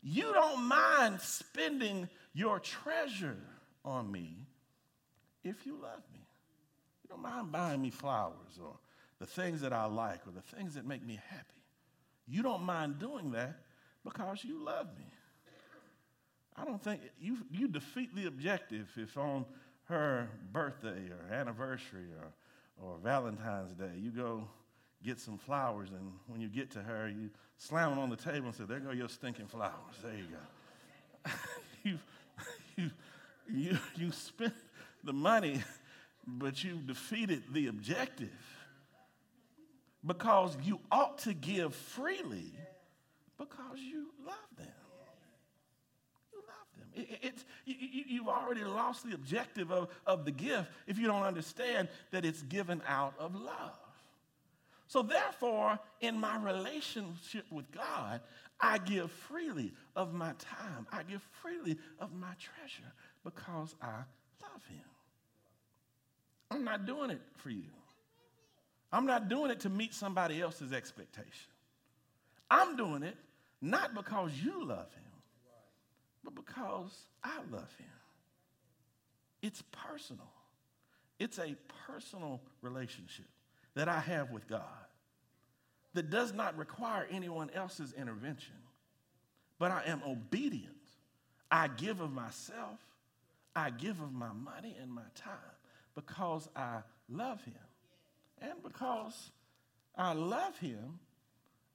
You 0.03 0.33
don't 0.33 0.63
mind 0.63 1.21
spending 1.21 2.09
your 2.33 2.61
treasure 2.61 3.37
on 3.85 4.11
me 4.11 4.47
if 5.43 5.67
you 5.67 5.73
love 5.83 6.03
me. 6.13 6.21
You 7.03 7.09
don't 7.09 7.23
mind 7.23 7.51
buying 7.51 7.83
me 7.83 7.91
flowers 7.91 8.61
or 8.63 8.77
the 9.19 9.27
things 9.27 9.61
that 9.63 9.73
I 9.73 9.87
like 9.87 10.21
or 10.27 10.31
the 10.31 10.57
things 10.57 10.75
that 10.75 10.87
make 10.87 11.05
me 11.05 11.19
happy. 11.29 11.63
You 12.29 12.43
don't 12.43 12.63
mind 12.63 13.01
doing 13.01 13.33
that 13.33 13.57
because 14.05 14.45
you 14.45 14.65
love 14.65 14.87
me. 14.97 15.07
I 16.57 16.65
don't 16.65 16.83
think 16.83 17.01
you, 17.21 17.39
you 17.51 17.69
defeat 17.69 18.15
the 18.15 18.27
objective 18.27 18.89
if 18.97 19.19
on 19.19 19.45
her 19.85 20.29
birthday 20.53 21.11
or 21.11 21.35
anniversary 21.35 22.07
or, 22.21 22.33
or 22.85 22.99
Valentine's 22.99 23.73
Day 23.75 23.93
you 23.99 24.11
go 24.11 24.49
get 25.07 25.21
some 25.21 25.39
flowers, 25.39 25.91
and 25.91 26.13
when 26.27 26.41
you 26.41 26.49
get 26.49 26.73
to 26.73 26.81
her, 26.81 27.09
you 27.09 27.31
slam 27.57 27.91
them 27.91 27.99
on 28.01 28.11
the 28.11 28.17
table 28.17 28.47
and 28.47 28.55
say, 28.55 28.65
There 28.65 28.81
go 28.81 28.91
your 28.91 29.09
stinking 29.09 29.47
flowers. 29.47 29.73
There 30.03 30.13
you 30.13 30.27
go. 31.25 31.33
you, 31.85 31.99
you, 32.77 32.91
you, 33.49 33.79
you 33.95 34.13
spent 34.13 34.55
the 35.05 35.13
money, 35.13 35.63
but 36.27 36.63
you 36.65 36.81
defeated 36.85 37.45
the 37.53 37.69
objective 37.69 38.29
because 40.05 40.57
you 40.65 40.81
ought 40.91 41.19
to 41.19 41.33
give 41.33 41.75
freely 41.75 42.53
because 43.39 43.79
you 43.79 44.09
love 44.27 44.35
them. 44.57 44.67
You 46.33 46.39
love 46.39 46.67
them. 46.79 46.89
It, 46.95 47.19
it's, 47.23 47.45
you, 47.65 48.05
you've 48.09 48.29
already 48.29 48.65
lost 48.65 49.07
the 49.07 49.15
objective 49.15 49.71
of, 49.71 49.89
of 50.05 50.25
the 50.25 50.33
gift 50.33 50.69
if 50.89 50.99
you 50.99 51.07
don't 51.07 51.23
understand 51.23 51.89
that 52.11 52.25
it's 52.25 52.43
given 52.43 52.83
out 52.89 53.15
of 53.21 53.37
love. 53.37 53.79
So, 54.89 55.03
therefore, 55.03 55.79
in 56.01 56.19
my 56.19 56.37
relationship 56.39 57.47
with 57.51 57.71
God, 57.73 58.21
I 58.61 58.79
give 58.79 59.11
freely 59.11 59.73
of 59.97 60.15
my 60.15 60.33
time. 60.39 60.87
I 60.93 61.03
give 61.03 61.23
freely 61.43 61.77
of 61.99 62.13
my 62.15 62.33
treasure 62.39 62.93
because 63.25 63.75
I 63.83 64.05
love 64.43 64.65
Him. 64.69 64.85
I'm 66.51 66.65
not 66.65 66.87
doing 66.87 67.11
it 67.11 67.21
for 67.37 67.51
you. 67.51 67.65
I'm 68.93 69.07
not 69.07 69.29
doing 69.29 69.51
it 69.51 69.61
to 69.61 69.69
meet 69.69 69.93
somebody 69.93 70.41
else's 70.41 70.73
expectation. 70.73 71.53
I'm 72.49 72.77
doing 72.77 73.03
it 73.03 73.17
not 73.61 73.95
because 73.95 74.31
you 74.43 74.65
love 74.65 74.93
Him, 74.95 75.13
but 76.23 76.35
because 76.37 77.07
I 77.25 77.39
love 77.51 77.75
Him. 77.77 77.89
It's 79.43 79.63
personal, 79.73 80.31
it's 81.19 81.39
a 81.39 81.57
personal 81.87 82.41
relationship 82.63 83.27
that 83.77 83.89
I 83.89 84.01
have 84.01 84.31
with 84.31 84.49
God 84.49 84.63
that 85.95 86.11
does 86.11 86.33
not 86.35 86.57
require 86.59 87.07
anyone 87.11 87.51
else's 87.55 87.93
intervention, 87.93 88.55
but 89.59 89.71
I 89.71 89.85
am 89.87 90.03
obedient. 90.07 90.73
I 91.51 91.69
give 91.69 92.01
of 92.01 92.13
myself, 92.13 92.81
I 93.55 93.71
give 93.71 94.01
of 94.01 94.13
my 94.13 94.33
money 94.33 94.77
and 94.81 94.91
my 94.91 95.03
time 95.15 95.33
because 95.95 96.49
I 96.57 96.81
love 97.09 97.43
Him. 97.45 97.55
And 98.43 98.63
because 98.63 99.31
I 99.97 100.13
love 100.13 100.59
Him, 100.59 100.99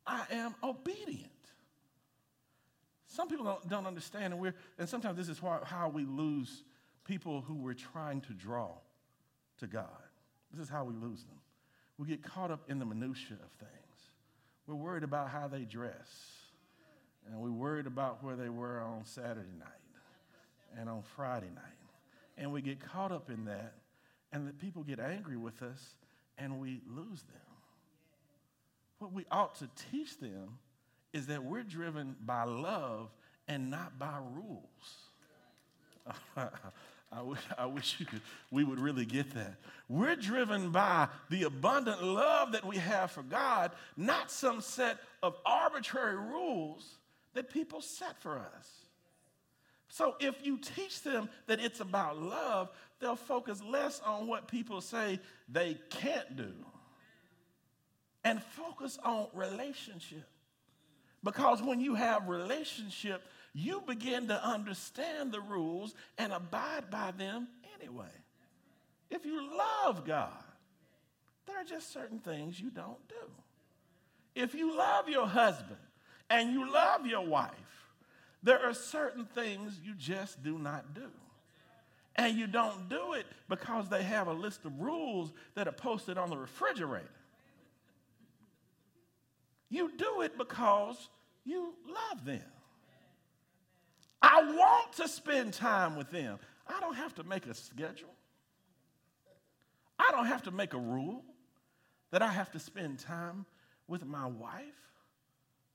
I 0.05 0.23
am 0.31 0.53
obedient. 0.63 1.29
Some 3.07 3.27
people 3.27 3.45
don't, 3.45 3.69
don't 3.69 3.87
understand, 3.87 4.33
and, 4.33 4.41
we're, 4.41 4.55
and 4.77 4.87
sometimes 4.87 5.17
this 5.17 5.29
is 5.29 5.39
how 5.39 5.91
we 5.93 6.05
lose 6.05 6.63
people 7.05 7.41
who 7.41 7.55
we're 7.55 7.73
trying 7.73 8.21
to 8.21 8.33
draw 8.33 8.71
to 9.59 9.67
God. 9.67 9.87
This 10.51 10.61
is 10.61 10.69
how 10.69 10.83
we 10.83 10.93
lose 10.93 11.23
them. 11.23 11.40
We 12.01 12.07
get 12.07 12.23
caught 12.23 12.49
up 12.49 12.61
in 12.67 12.79
the 12.79 12.85
minutiae 12.85 13.37
of 13.43 13.51
things. 13.59 14.09
We're 14.65 14.73
worried 14.73 15.03
about 15.03 15.29
how 15.29 15.47
they 15.47 15.65
dress, 15.65 16.09
and 17.27 17.39
we're 17.39 17.51
worried 17.51 17.85
about 17.85 18.23
where 18.23 18.35
they 18.35 18.49
were 18.49 18.81
on 18.81 19.05
Saturday 19.05 19.53
night 19.59 20.79
and 20.79 20.89
on 20.89 21.03
Friday 21.15 21.51
night. 21.53 21.63
And 22.39 22.51
we 22.51 22.63
get 22.63 22.79
caught 22.79 23.11
up 23.11 23.29
in 23.29 23.45
that, 23.45 23.75
and 24.33 24.47
the 24.47 24.53
people 24.53 24.81
get 24.81 24.99
angry 24.99 25.37
with 25.37 25.61
us, 25.61 25.93
and 26.39 26.59
we 26.59 26.81
lose 26.87 27.21
them. 27.21 27.53
What 28.97 29.13
we 29.13 29.27
ought 29.29 29.53
to 29.59 29.69
teach 29.91 30.17
them 30.17 30.57
is 31.13 31.27
that 31.27 31.43
we're 31.43 31.61
driven 31.61 32.15
by 32.25 32.45
love 32.45 33.11
and 33.47 33.69
not 33.69 33.99
by 33.99 34.17
rules. 34.33 34.97
I 37.11 37.65
wish, 37.65 37.97
you 37.99 38.05
could, 38.05 38.21
we 38.51 38.63
would 38.63 38.79
really 38.79 39.05
get 39.05 39.31
that. 39.31 39.55
We're 39.89 40.15
driven 40.15 40.71
by 40.71 41.09
the 41.29 41.43
abundant 41.43 42.01
love 42.01 42.53
that 42.53 42.65
we 42.65 42.77
have 42.77 43.11
for 43.11 43.23
God, 43.23 43.71
not 43.97 44.31
some 44.31 44.61
set 44.61 44.97
of 45.21 45.35
arbitrary 45.45 46.15
rules 46.15 46.85
that 47.33 47.49
people 47.49 47.81
set 47.81 48.21
for 48.21 48.37
us. 48.37 48.69
So 49.89 50.15
if 50.21 50.45
you 50.45 50.57
teach 50.57 51.01
them 51.01 51.27
that 51.47 51.59
it's 51.59 51.81
about 51.81 52.17
love, 52.17 52.69
they'll 53.01 53.17
focus 53.17 53.61
less 53.61 53.99
on 54.05 54.27
what 54.27 54.47
people 54.47 54.79
say 54.79 55.19
they 55.49 55.77
can't 55.89 56.37
do 56.37 56.53
and 58.23 58.41
focus 58.41 58.97
on 59.03 59.27
relationship. 59.33 60.23
Because 61.23 61.61
when 61.61 61.81
you 61.81 61.95
have 61.95 62.29
relationship, 62.29 63.21
you 63.53 63.81
begin 63.85 64.27
to 64.29 64.45
understand 64.45 65.31
the 65.31 65.41
rules 65.41 65.93
and 66.17 66.31
abide 66.31 66.89
by 66.89 67.11
them 67.11 67.47
anyway. 67.79 68.11
If 69.09 69.25
you 69.25 69.57
love 69.57 70.05
God, 70.05 70.43
there 71.45 71.59
are 71.59 71.65
just 71.65 71.91
certain 71.91 72.19
things 72.19 72.59
you 72.59 72.69
don't 72.69 73.07
do. 73.09 73.15
If 74.35 74.53
you 74.55 74.77
love 74.77 75.09
your 75.09 75.27
husband 75.27 75.79
and 76.29 76.53
you 76.53 76.71
love 76.71 77.05
your 77.05 77.25
wife, 77.25 77.51
there 78.41 78.65
are 78.65 78.73
certain 78.73 79.25
things 79.25 79.79
you 79.83 79.93
just 79.95 80.41
do 80.41 80.57
not 80.57 80.93
do. 80.93 81.09
And 82.15 82.37
you 82.37 82.47
don't 82.47 82.89
do 82.89 83.13
it 83.13 83.25
because 83.49 83.89
they 83.89 84.03
have 84.03 84.27
a 84.27 84.33
list 84.33 84.65
of 84.65 84.79
rules 84.79 85.31
that 85.55 85.67
are 85.67 85.73
posted 85.73 86.17
on 86.17 86.29
the 86.29 86.37
refrigerator. 86.37 87.05
You 89.69 89.91
do 89.97 90.21
it 90.21 90.37
because 90.37 91.09
you 91.45 91.73
love 91.87 92.25
them. 92.25 92.41
I 94.21 94.43
want 94.43 94.93
to 94.93 95.07
spend 95.07 95.53
time 95.53 95.95
with 95.95 96.11
them. 96.11 96.39
I 96.67 96.79
don't 96.79 96.95
have 96.95 97.15
to 97.15 97.23
make 97.23 97.45
a 97.47 97.53
schedule. 97.53 98.13
I 99.97 100.11
don't 100.11 100.25
have 100.25 100.43
to 100.43 100.51
make 100.51 100.73
a 100.73 100.79
rule 100.79 101.23
that 102.11 102.21
I 102.21 102.27
have 102.27 102.51
to 102.51 102.59
spend 102.59 102.99
time 102.99 103.45
with 103.87 104.05
my 104.05 104.25
wife 104.25 104.63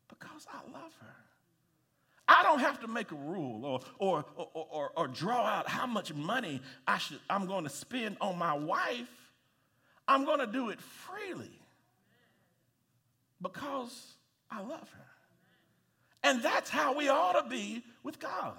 because 0.08 0.46
I 0.52 0.58
love 0.72 0.92
her. 1.00 1.16
I 2.28 2.42
don't 2.42 2.58
have 2.58 2.80
to 2.80 2.88
make 2.88 3.12
a 3.12 3.16
rule 3.16 3.64
or, 3.64 3.80
or, 3.98 4.24
or, 4.34 4.48
or, 4.54 4.90
or 4.96 5.08
draw 5.08 5.44
out 5.44 5.68
how 5.68 5.86
much 5.86 6.12
money 6.12 6.60
I 6.86 6.98
should, 6.98 7.20
I'm 7.30 7.46
going 7.46 7.64
to 7.64 7.70
spend 7.70 8.16
on 8.20 8.36
my 8.36 8.52
wife. 8.54 9.08
I'm 10.08 10.24
going 10.24 10.40
to 10.40 10.46
do 10.46 10.70
it 10.70 10.80
freely 10.80 11.60
because 13.40 14.14
I 14.50 14.60
love 14.60 14.88
her. 14.90 15.15
And 16.26 16.42
that's 16.42 16.68
how 16.68 16.92
we 16.92 17.08
ought 17.08 17.40
to 17.40 17.48
be 17.48 17.84
with 18.02 18.18
God. 18.18 18.56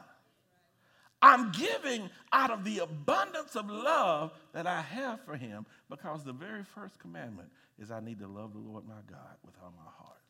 I'm 1.21 1.51
giving 1.51 2.09
out 2.31 2.50
of 2.50 2.63
the 2.63 2.79
abundance 2.79 3.57
of 3.57 3.69
love 3.69 4.31
that 4.53 4.65
I 4.65 4.81
have 4.81 5.19
for 5.25 5.36
him 5.36 5.65
because 5.89 6.24
the 6.24 6.31
very 6.31 6.63
first 6.63 6.97
commandment 6.97 7.50
is 7.77 7.91
I 7.91 8.00
need 8.00 8.19
to 8.19 8.27
love 8.27 8.53
the 8.53 8.59
Lord 8.59 8.88
my 8.88 9.01
God 9.09 9.36
with 9.43 9.55
all 9.62 9.74
my 9.75 9.91
heart, 9.97 10.21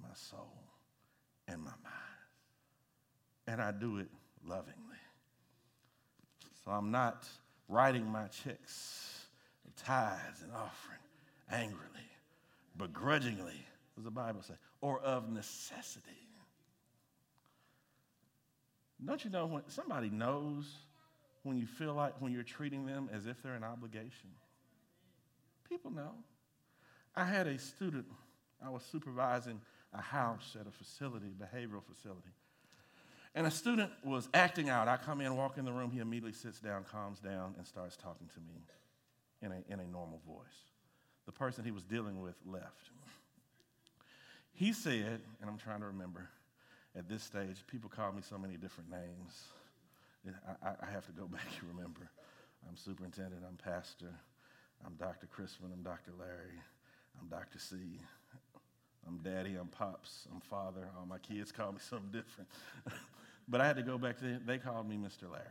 my 0.00 0.14
soul, 0.14 0.64
and 1.46 1.58
my 1.60 1.70
mind. 1.82 1.94
And 3.46 3.60
I 3.60 3.72
do 3.72 3.98
it 3.98 4.08
lovingly. 4.48 4.96
So 6.64 6.70
I'm 6.70 6.90
not 6.90 7.28
writing 7.68 8.06
my 8.06 8.26
checks 8.28 9.26
tithes 9.76 10.42
and 10.42 10.52
offering 10.52 10.98
angrily, 11.50 12.08
begrudgingly, 12.76 13.66
as 13.98 14.04
the 14.04 14.10
Bible 14.10 14.40
says, 14.42 14.56
or 14.80 15.00
of 15.00 15.30
necessity. 15.30 16.29
Don't 19.04 19.24
you 19.24 19.30
know 19.30 19.46
when 19.46 19.62
somebody 19.68 20.10
knows 20.10 20.66
when 21.42 21.56
you 21.56 21.66
feel 21.66 21.94
like 21.94 22.14
when 22.20 22.32
you're 22.32 22.42
treating 22.42 22.86
them 22.86 23.08
as 23.12 23.26
if 23.26 23.42
they're 23.42 23.54
an 23.54 23.64
obligation? 23.64 24.30
People 25.68 25.90
know. 25.90 26.12
I 27.16 27.24
had 27.24 27.46
a 27.46 27.58
student, 27.58 28.06
I 28.64 28.70
was 28.70 28.82
supervising 28.82 29.60
a 29.92 30.00
house 30.00 30.56
at 30.60 30.66
a 30.66 30.70
facility, 30.70 31.32
behavioral 31.38 31.82
facility. 31.82 32.30
And 33.34 33.46
a 33.46 33.50
student 33.50 33.90
was 34.04 34.28
acting 34.34 34.68
out. 34.68 34.88
I 34.88 34.96
come 34.96 35.20
in, 35.20 35.36
walk 35.36 35.56
in 35.56 35.64
the 35.64 35.72
room, 35.72 35.90
he 35.92 36.00
immediately 36.00 36.32
sits 36.32 36.60
down, 36.60 36.84
calms 36.84 37.20
down, 37.20 37.54
and 37.56 37.66
starts 37.66 37.96
talking 37.96 38.28
to 38.34 38.40
me 38.40 38.60
in 39.42 39.52
a, 39.52 39.72
in 39.72 39.80
a 39.80 39.86
normal 39.90 40.20
voice. 40.26 40.44
The 41.26 41.32
person 41.32 41.64
he 41.64 41.70
was 41.70 41.84
dealing 41.84 42.20
with 42.20 42.34
left. 42.44 42.90
He 44.52 44.72
said, 44.72 45.20
and 45.40 45.48
I'm 45.48 45.58
trying 45.58 45.80
to 45.80 45.86
remember, 45.86 46.28
at 46.96 47.08
this 47.08 47.22
stage, 47.22 47.64
people 47.66 47.88
call 47.88 48.12
me 48.12 48.22
so 48.28 48.36
many 48.38 48.56
different 48.56 48.90
names. 48.90 49.44
I, 50.62 50.70
I 50.82 50.90
have 50.90 51.06
to 51.06 51.12
go 51.12 51.26
back 51.26 51.46
and 51.60 51.68
remember. 51.76 52.10
I'm 52.68 52.76
superintendent, 52.76 53.42
I'm 53.48 53.56
pastor, 53.56 54.12
I'm 54.84 54.94
Dr. 54.94 55.26
Crispin, 55.26 55.70
I'm 55.72 55.82
Dr. 55.82 56.12
Larry, 56.18 56.60
I'm 57.20 57.28
Dr. 57.28 57.58
C, 57.58 57.76
I'm 59.06 59.18
daddy, 59.18 59.56
I'm 59.58 59.68
pops, 59.68 60.26
I'm 60.32 60.40
father. 60.40 60.88
All 60.98 61.06
my 61.06 61.18
kids 61.18 61.52
call 61.52 61.72
me 61.72 61.78
something 61.88 62.10
different. 62.12 62.50
but 63.48 63.60
I 63.60 63.66
had 63.66 63.76
to 63.76 63.82
go 63.82 63.96
back 63.96 64.18
to, 64.18 64.38
they 64.44 64.58
called 64.58 64.88
me 64.88 64.96
Mr. 64.96 65.30
Larry. 65.30 65.44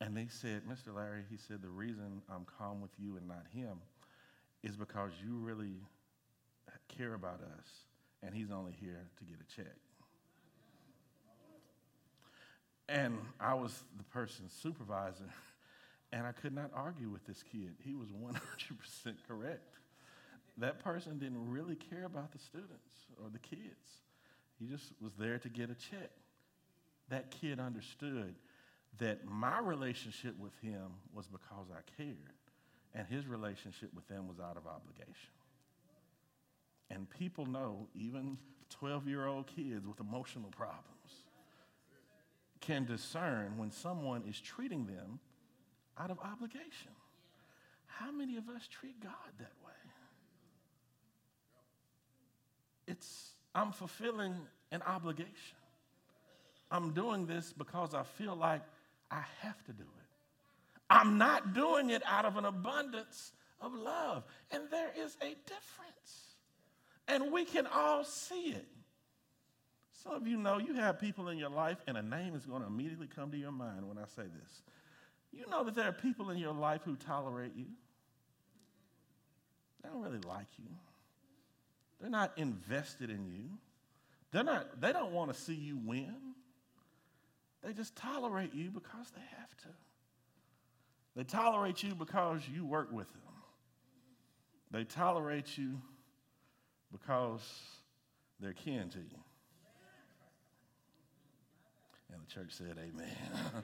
And 0.00 0.16
they 0.16 0.28
said, 0.28 0.62
Mr. 0.64 0.94
Larry, 0.94 1.24
he 1.28 1.36
said, 1.36 1.60
the 1.60 1.68
reason 1.68 2.22
I'm 2.32 2.46
calm 2.58 2.80
with 2.80 2.92
you 2.98 3.16
and 3.16 3.26
not 3.26 3.44
him 3.52 3.78
is 4.62 4.76
because 4.76 5.10
you 5.22 5.36
really 5.36 5.76
care 6.88 7.14
about 7.14 7.40
us, 7.40 7.68
and 8.22 8.34
he's 8.34 8.50
only 8.50 8.72
here 8.80 9.08
to 9.18 9.24
get 9.24 9.36
a 9.40 9.56
check. 9.56 9.76
And 12.88 13.18
I 13.38 13.54
was 13.54 13.84
the 13.96 14.04
person's 14.04 14.52
supervisor, 14.62 15.28
and 16.12 16.26
I 16.26 16.32
could 16.32 16.54
not 16.54 16.70
argue 16.74 17.10
with 17.10 17.26
this 17.26 17.42
kid. 17.42 17.74
He 17.84 17.94
was 17.94 18.08
100% 18.08 19.14
correct. 19.28 19.74
That 20.56 20.82
person 20.82 21.18
didn't 21.18 21.50
really 21.50 21.76
care 21.76 22.04
about 22.04 22.32
the 22.32 22.38
students 22.38 23.06
or 23.22 23.28
the 23.30 23.38
kids, 23.38 24.02
he 24.58 24.66
just 24.66 24.92
was 25.00 25.12
there 25.18 25.38
to 25.38 25.48
get 25.48 25.70
a 25.70 25.74
check. 25.74 26.10
That 27.10 27.30
kid 27.30 27.60
understood 27.60 28.34
that 28.98 29.24
my 29.24 29.60
relationship 29.60 30.38
with 30.38 30.52
him 30.60 30.90
was 31.14 31.26
because 31.26 31.66
I 31.70 31.80
cared, 31.96 32.16
and 32.94 33.06
his 33.06 33.26
relationship 33.26 33.90
with 33.94 34.06
them 34.08 34.26
was 34.26 34.40
out 34.40 34.56
of 34.56 34.66
obligation. 34.66 35.30
And 36.90 37.08
people 37.08 37.46
know, 37.46 37.86
even 37.94 38.38
12 38.70 39.06
year 39.06 39.26
old 39.26 39.46
kids 39.46 39.86
with 39.86 40.00
emotional 40.00 40.50
problems 40.50 40.97
can 42.68 42.84
discern 42.84 43.56
when 43.56 43.70
someone 43.70 44.22
is 44.28 44.38
treating 44.38 44.84
them 44.84 45.18
out 45.98 46.10
of 46.10 46.18
obligation. 46.20 46.92
How 47.86 48.12
many 48.12 48.36
of 48.36 48.46
us 48.50 48.68
treat 48.68 49.02
God 49.02 49.12
that 49.38 49.52
way? 49.64 49.72
It's, 52.86 53.30
I'm 53.54 53.72
fulfilling 53.72 54.34
an 54.70 54.82
obligation. 54.82 55.56
I'm 56.70 56.92
doing 56.92 57.24
this 57.24 57.54
because 57.56 57.94
I 57.94 58.02
feel 58.02 58.36
like 58.36 58.60
I 59.10 59.22
have 59.40 59.64
to 59.64 59.72
do 59.72 59.84
it. 59.84 60.08
I'm 60.90 61.16
not 61.16 61.54
doing 61.54 61.88
it 61.88 62.02
out 62.04 62.26
of 62.26 62.36
an 62.36 62.44
abundance 62.44 63.32
of 63.62 63.72
love. 63.72 64.24
And 64.50 64.64
there 64.70 64.90
is 64.94 65.16
a 65.22 65.34
difference. 65.46 66.34
And 67.08 67.32
we 67.32 67.46
can 67.46 67.66
all 67.66 68.04
see 68.04 68.50
it. 68.50 68.66
Some 70.02 70.12
of 70.12 70.26
you 70.26 70.36
know 70.36 70.58
you 70.58 70.74
have 70.74 71.00
people 71.00 71.28
in 71.28 71.38
your 71.38 71.50
life, 71.50 71.78
and 71.86 71.96
a 71.96 72.02
name 72.02 72.34
is 72.34 72.46
going 72.46 72.62
to 72.62 72.68
immediately 72.68 73.08
come 73.08 73.30
to 73.32 73.36
your 73.36 73.52
mind 73.52 73.88
when 73.88 73.98
I 73.98 74.06
say 74.14 74.22
this. 74.22 74.62
You 75.32 75.44
know 75.50 75.64
that 75.64 75.74
there 75.74 75.88
are 75.88 75.92
people 75.92 76.30
in 76.30 76.38
your 76.38 76.54
life 76.54 76.82
who 76.84 76.96
tolerate 76.96 77.52
you, 77.56 77.66
they 79.82 79.88
don't 79.88 80.02
really 80.02 80.20
like 80.26 80.46
you, 80.58 80.70
they're 82.00 82.10
not 82.10 82.32
invested 82.36 83.10
in 83.10 83.26
you, 83.26 83.50
they're 84.30 84.44
not, 84.44 84.80
they 84.80 84.92
don't 84.92 85.12
want 85.12 85.32
to 85.32 85.38
see 85.38 85.54
you 85.54 85.78
win. 85.84 86.14
They 87.64 87.72
just 87.72 87.96
tolerate 87.96 88.54
you 88.54 88.70
because 88.70 89.10
they 89.14 89.22
have 89.36 89.56
to. 89.62 89.68
They 91.16 91.24
tolerate 91.24 91.82
you 91.82 91.96
because 91.96 92.42
you 92.48 92.64
work 92.64 92.92
with 92.92 93.12
them. 93.12 93.22
They 94.70 94.84
tolerate 94.84 95.58
you 95.58 95.80
because 96.92 97.40
they're 98.38 98.52
kin 98.52 98.90
to 98.90 98.98
you. 98.98 99.18
And 102.12 102.22
the 102.22 102.30
church 102.32 102.50
said, 102.50 102.76
Amen. 102.78 103.06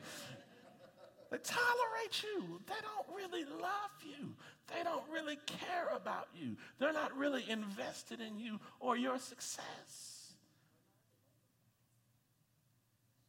they 1.31 1.39
tolerate 1.39 2.23
you. 2.23 2.61
They 2.67 2.75
don't 2.83 3.17
really 3.17 3.45
love 3.45 3.91
you. 4.03 4.35
They 4.75 4.83
don't 4.83 5.05
really 5.13 5.39
care 5.47 5.89
about 5.95 6.29
you. 6.35 6.57
They're 6.79 6.93
not 6.93 7.17
really 7.17 7.45
invested 7.49 8.21
in 8.21 8.39
you 8.39 8.61
or 8.81 8.97
your 8.97 9.19
success. 9.19 10.33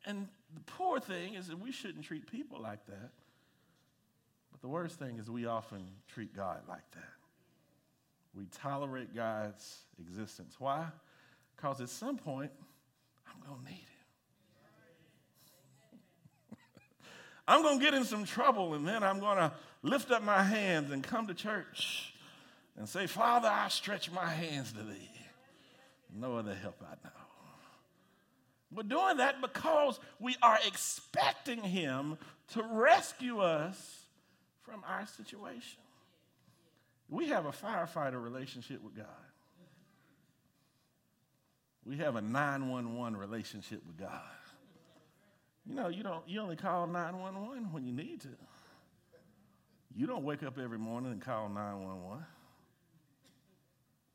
And 0.05 0.27
the 0.53 0.61
poor 0.61 0.99
thing 0.99 1.33
is 1.33 1.47
that 1.47 1.59
we 1.59 1.71
shouldn't 1.71 2.05
treat 2.05 2.29
people 2.31 2.61
like 2.61 2.85
that. 2.85 3.11
But 4.51 4.61
the 4.61 4.67
worst 4.67 4.99
thing 4.99 5.17
is 5.17 5.29
we 5.29 5.45
often 5.45 5.85
treat 6.07 6.35
God 6.35 6.61
like 6.69 6.89
that. 6.91 7.03
We 8.35 8.45
tolerate 8.61 9.15
God's 9.15 9.79
existence. 9.99 10.55
Why? 10.59 10.85
Because 11.55 11.81
at 11.81 11.89
some 11.89 12.17
point, 12.17 12.51
I'm 13.27 13.47
going 13.47 13.63
to 13.63 13.71
need 13.71 13.83
it. 13.83 13.94
I'm 17.47 17.61
going 17.61 17.79
to 17.79 17.83
get 17.83 17.93
in 17.93 18.05
some 18.05 18.25
trouble 18.25 18.73
and 18.73 18.87
then 18.87 19.03
I'm 19.03 19.19
going 19.19 19.37
to 19.37 19.51
lift 19.83 20.11
up 20.11 20.23
my 20.23 20.41
hands 20.41 20.91
and 20.91 21.03
come 21.03 21.27
to 21.27 21.33
church 21.33 22.13
and 22.77 22.89
say, 22.89 23.07
Father, 23.07 23.47
I 23.47 23.67
stretch 23.69 24.11
my 24.11 24.27
hands 24.27 24.71
to 24.73 24.79
thee. 24.79 25.11
No 26.13 26.37
other 26.37 26.55
help 26.55 26.81
I 26.81 26.95
know. 27.03 27.11
We're 28.71 28.83
doing 28.83 29.17
that 29.17 29.41
because 29.41 29.99
we 30.19 30.35
are 30.41 30.57
expecting 30.65 31.61
him 31.61 32.17
to 32.53 32.63
rescue 32.63 33.39
us 33.39 34.05
from 34.63 34.83
our 34.87 35.05
situation. 35.05 35.79
We 37.09 37.27
have 37.27 37.45
a 37.45 37.51
firefighter 37.51 38.21
relationship 38.21 38.83
with 38.83 38.95
God. 38.95 39.05
We 41.85 41.97
have 41.97 42.15
a 42.15 42.21
911 42.21 43.15
relationship 43.15 43.81
with 43.85 43.97
God. 43.97 44.21
You 45.67 45.75
know, 45.75 45.87
you 45.87 46.03
don't 46.03 46.27
you 46.27 46.39
only 46.41 46.55
call 46.55 46.87
911 46.87 47.71
when 47.71 47.85
you 47.85 47.93
need 47.93 48.21
to. 48.21 48.29
You 49.95 50.07
don't 50.07 50.23
wake 50.23 50.43
up 50.43 50.57
every 50.59 50.77
morning 50.77 51.11
and 51.11 51.21
call 51.21 51.47
911. 51.47 52.25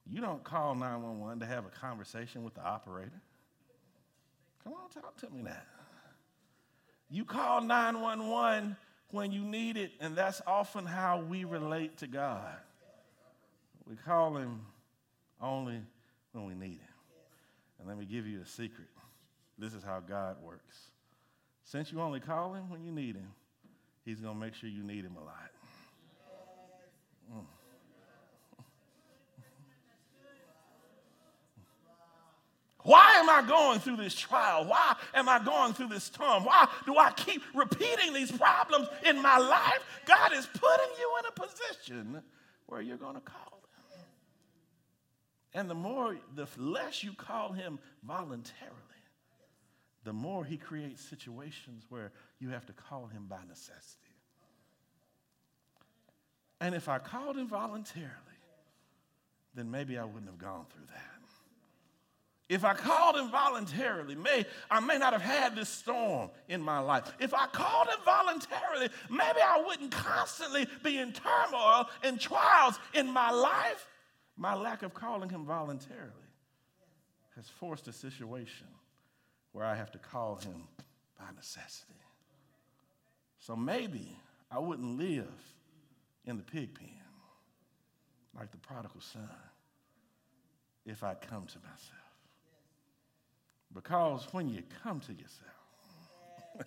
You 0.07 0.21
don't 0.21 0.45
call 0.45 0.75
911 0.75 1.41
to 1.41 1.47
have 1.47 1.65
a 1.67 1.71
conversation 1.71 2.45
with 2.45 2.55
the 2.55 2.63
operator. 2.63 3.21
Come 4.63 4.75
on, 4.75 4.91
talk 4.91 5.17
to 5.19 5.31
me 5.31 5.43
now. 5.43 5.57
You 7.09 7.25
call 7.25 7.63
911 7.63 8.77
when 9.11 9.33
you 9.33 9.43
need 9.43 9.77
it, 9.77 9.93
and 10.01 10.15
that's 10.15 10.43
often 10.47 10.85
how 10.85 11.21
we 11.21 11.45
relate 11.45 11.99
to 11.99 12.07
God. 12.07 12.57
We 13.87 13.97
call 13.97 14.37
Him 14.37 14.61
only 15.41 15.81
when 16.33 16.45
we 16.45 16.55
need 16.55 16.79
Him. 16.79 16.95
And 17.79 17.89
let 17.89 17.99
me 17.99 18.05
give 18.05 18.27
you 18.27 18.41
a 18.43 18.47
secret 18.47 18.89
this 19.61 19.75
is 19.75 19.85
how 19.85 20.01
God 20.01 20.37
works. 20.43 20.91
Since 21.71 21.93
you 21.93 22.01
only 22.01 22.19
call 22.19 22.53
him 22.55 22.69
when 22.69 22.83
you 22.83 22.91
need 22.91 23.15
him, 23.15 23.31
he's 24.05 24.19
going 24.19 24.35
to 24.35 24.41
make 24.41 24.55
sure 24.55 24.69
you 24.69 24.83
need 24.83 25.05
him 25.05 25.17
a 25.17 25.25
lot. 25.25 25.51
Mm. 27.33 27.45
Why 32.83 33.13
am 33.19 33.31
I 33.31 33.47
going 33.47 33.79
through 33.79 33.99
this 33.99 34.17
trial? 34.17 34.65
Why 34.65 34.97
am 35.15 35.29
I 35.29 35.39
going 35.45 35.75
through 35.75 35.91
this 35.91 36.03
storm? 36.03 36.45
Why 36.45 36.67
do 36.87 36.97
I 36.97 37.13
keep 37.13 37.43
repeating 37.55 38.15
these 38.15 38.33
problems 38.33 38.89
in 39.07 39.23
my 39.23 39.39
life? 39.39 39.85
God 40.07 40.33
is 40.33 40.47
putting 40.47 40.91
you 40.99 41.13
in 41.21 41.27
a 41.27 41.47
position 41.47 42.23
where 42.67 42.81
you're 42.81 42.97
going 42.97 43.15
to 43.15 43.21
call 43.21 43.61
him. 43.93 44.03
And 45.55 45.71
the 45.71 45.75
more, 45.75 46.17
the 46.35 46.49
less 46.57 47.05
you 47.05 47.13
call 47.13 47.53
him 47.53 47.79
voluntarily, 48.03 48.90
the 50.05 50.13
more 50.13 50.45
he 50.45 50.57
creates 50.57 51.03
situations 51.03 51.85
where 51.89 52.13
you 52.39 52.51
have 52.51 52.67
to 52.67 52.73
call 52.73 53.07
him 53.07 53.27
by 53.29 53.41
necessity. 53.49 53.97
And 56.61 56.75
if 56.75 56.89
I 56.89 56.99
called 56.99 57.37
him 57.37 57.49
voluntarily, 57.49 58.11
then 59.55 59.71
maybe 59.71 59.99
I 59.99 60.05
wouldn't 60.05 60.27
have 60.27 60.39
gone 60.39 60.67
through 60.71 60.87
that. 60.87 61.11
If 62.51 62.65
I 62.65 62.75
called 62.75 63.15
him 63.15 63.31
voluntarily, 63.31 64.17
may, 64.17 64.45
I 64.69 64.81
may 64.81 64.99
not 64.99 65.13
have 65.13 65.23
had 65.23 65.55
this 65.55 65.69
storm 65.69 66.31
in 66.49 66.61
my 66.61 66.81
life. 66.81 67.05
If 67.21 67.33
I 67.33 67.47
called 67.47 67.87
him 67.87 68.01
voluntarily, 68.05 68.89
maybe 69.09 69.41
I 69.41 69.63
wouldn't 69.65 69.93
constantly 69.93 70.67
be 70.83 70.99
in 70.99 71.13
turmoil 71.13 71.89
and 72.03 72.21
trials 72.21 72.81
in 72.93 73.09
my 73.09 73.31
life. 73.31 73.87
My 74.37 74.57
lack 74.57 74.83
of 74.83 74.95
calling 74.95 75.31
him 75.31 75.45
voluntarily 75.45 76.11
has 77.37 77.49
forced 77.49 77.87
a 77.87 77.93
situation 77.93 78.67
where 79.53 79.65
I 79.65 79.75
have 79.75 79.91
to 79.93 79.99
call 79.99 80.37
him 80.37 80.65
by 81.19 81.27
necessity. 81.35 81.95
So 83.39 83.57
maybe 83.57 84.17
I 84.51 84.59
wouldn't 84.59 84.99
live 84.99 85.33
in 86.25 86.37
the 86.37 86.43
pig 86.43 86.75
pen 86.75 86.89
like 88.39 88.51
the 88.51 88.59
prodigal 88.59 89.01
son 89.01 89.29
if 90.87 91.03
I 91.03 91.15
come 91.15 91.47
to 91.47 91.59
myself. 91.59 92.01
Because 93.73 94.27
when 94.33 94.49
you 94.49 94.63
come 94.83 95.01
to 95.01 95.13
yourself, 95.13 95.51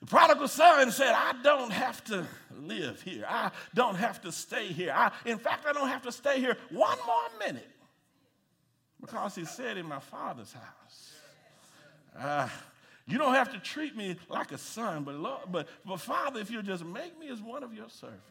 the 0.00 0.06
prodigal 0.06 0.48
son 0.48 0.90
said, 0.90 1.12
I 1.12 1.34
don't 1.42 1.72
have 1.72 2.04
to 2.04 2.24
live 2.56 3.02
here. 3.02 3.24
I 3.28 3.50
don't 3.74 3.96
have 3.96 4.20
to 4.22 4.32
stay 4.32 4.68
here. 4.68 4.92
I, 4.94 5.10
in 5.24 5.38
fact, 5.38 5.66
I 5.66 5.72
don't 5.72 5.88
have 5.88 6.02
to 6.02 6.12
stay 6.12 6.38
here 6.38 6.56
one 6.70 6.98
more 7.06 7.46
minute 7.46 7.68
because 9.00 9.34
he 9.34 9.44
said 9.44 9.76
in 9.76 9.86
my 9.86 9.98
father's 9.98 10.52
house, 10.52 11.15
uh, 12.18 12.48
you 13.06 13.18
don't 13.18 13.34
have 13.34 13.52
to 13.52 13.58
treat 13.58 13.96
me 13.96 14.16
like 14.28 14.52
a 14.52 14.58
son, 14.58 15.04
but, 15.04 15.14
Lord, 15.14 15.40
but, 15.50 15.68
but 15.84 16.00
Father, 16.00 16.40
if 16.40 16.50
you 16.50 16.62
just 16.62 16.84
make 16.84 17.18
me 17.18 17.28
as 17.28 17.40
one 17.40 17.62
of 17.62 17.72
your 17.72 17.88
servants, 17.88 18.22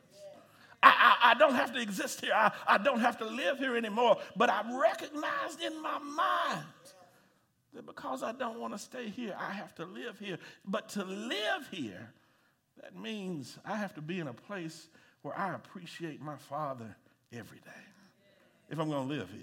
I, 0.83 0.89
I, 0.89 1.31
I, 1.31 1.33
don't 1.35 1.55
have 1.55 1.73
to 1.73 1.81
exist 1.81 2.21
here. 2.21 2.33
I, 2.35 2.51
I 2.67 2.77
don't 2.77 2.99
have 2.99 3.17
to 3.19 3.25
live 3.25 3.57
here 3.57 3.75
anymore. 3.75 4.17
But 4.35 4.49
I've 4.49 4.71
recognized 4.71 5.61
in 5.61 5.81
my 5.81 5.97
mind 5.99 6.65
that 7.73 7.85
because 7.85 8.21
I 8.21 8.33
don't 8.33 8.59
want 8.59 8.73
to 8.73 8.79
stay 8.79 9.09
here, 9.09 9.35
I 9.39 9.51
have 9.51 9.73
to 9.75 9.85
live 9.85 10.19
here. 10.19 10.37
But 10.65 10.89
to 10.89 11.03
live 11.03 11.67
here, 11.71 12.11
that 12.81 12.95
means 12.95 13.57
I 13.65 13.77
have 13.77 13.95
to 13.95 14.01
be 14.01 14.19
in 14.19 14.27
a 14.27 14.33
place 14.33 14.87
where 15.21 15.37
I 15.37 15.55
appreciate 15.55 16.21
my 16.21 16.35
Father 16.35 16.95
every 17.33 17.59
day 17.59 17.71
if 18.69 18.79
I'm 18.79 18.89
going 18.89 19.07
to 19.07 19.13
live 19.15 19.29
here. 19.31 19.41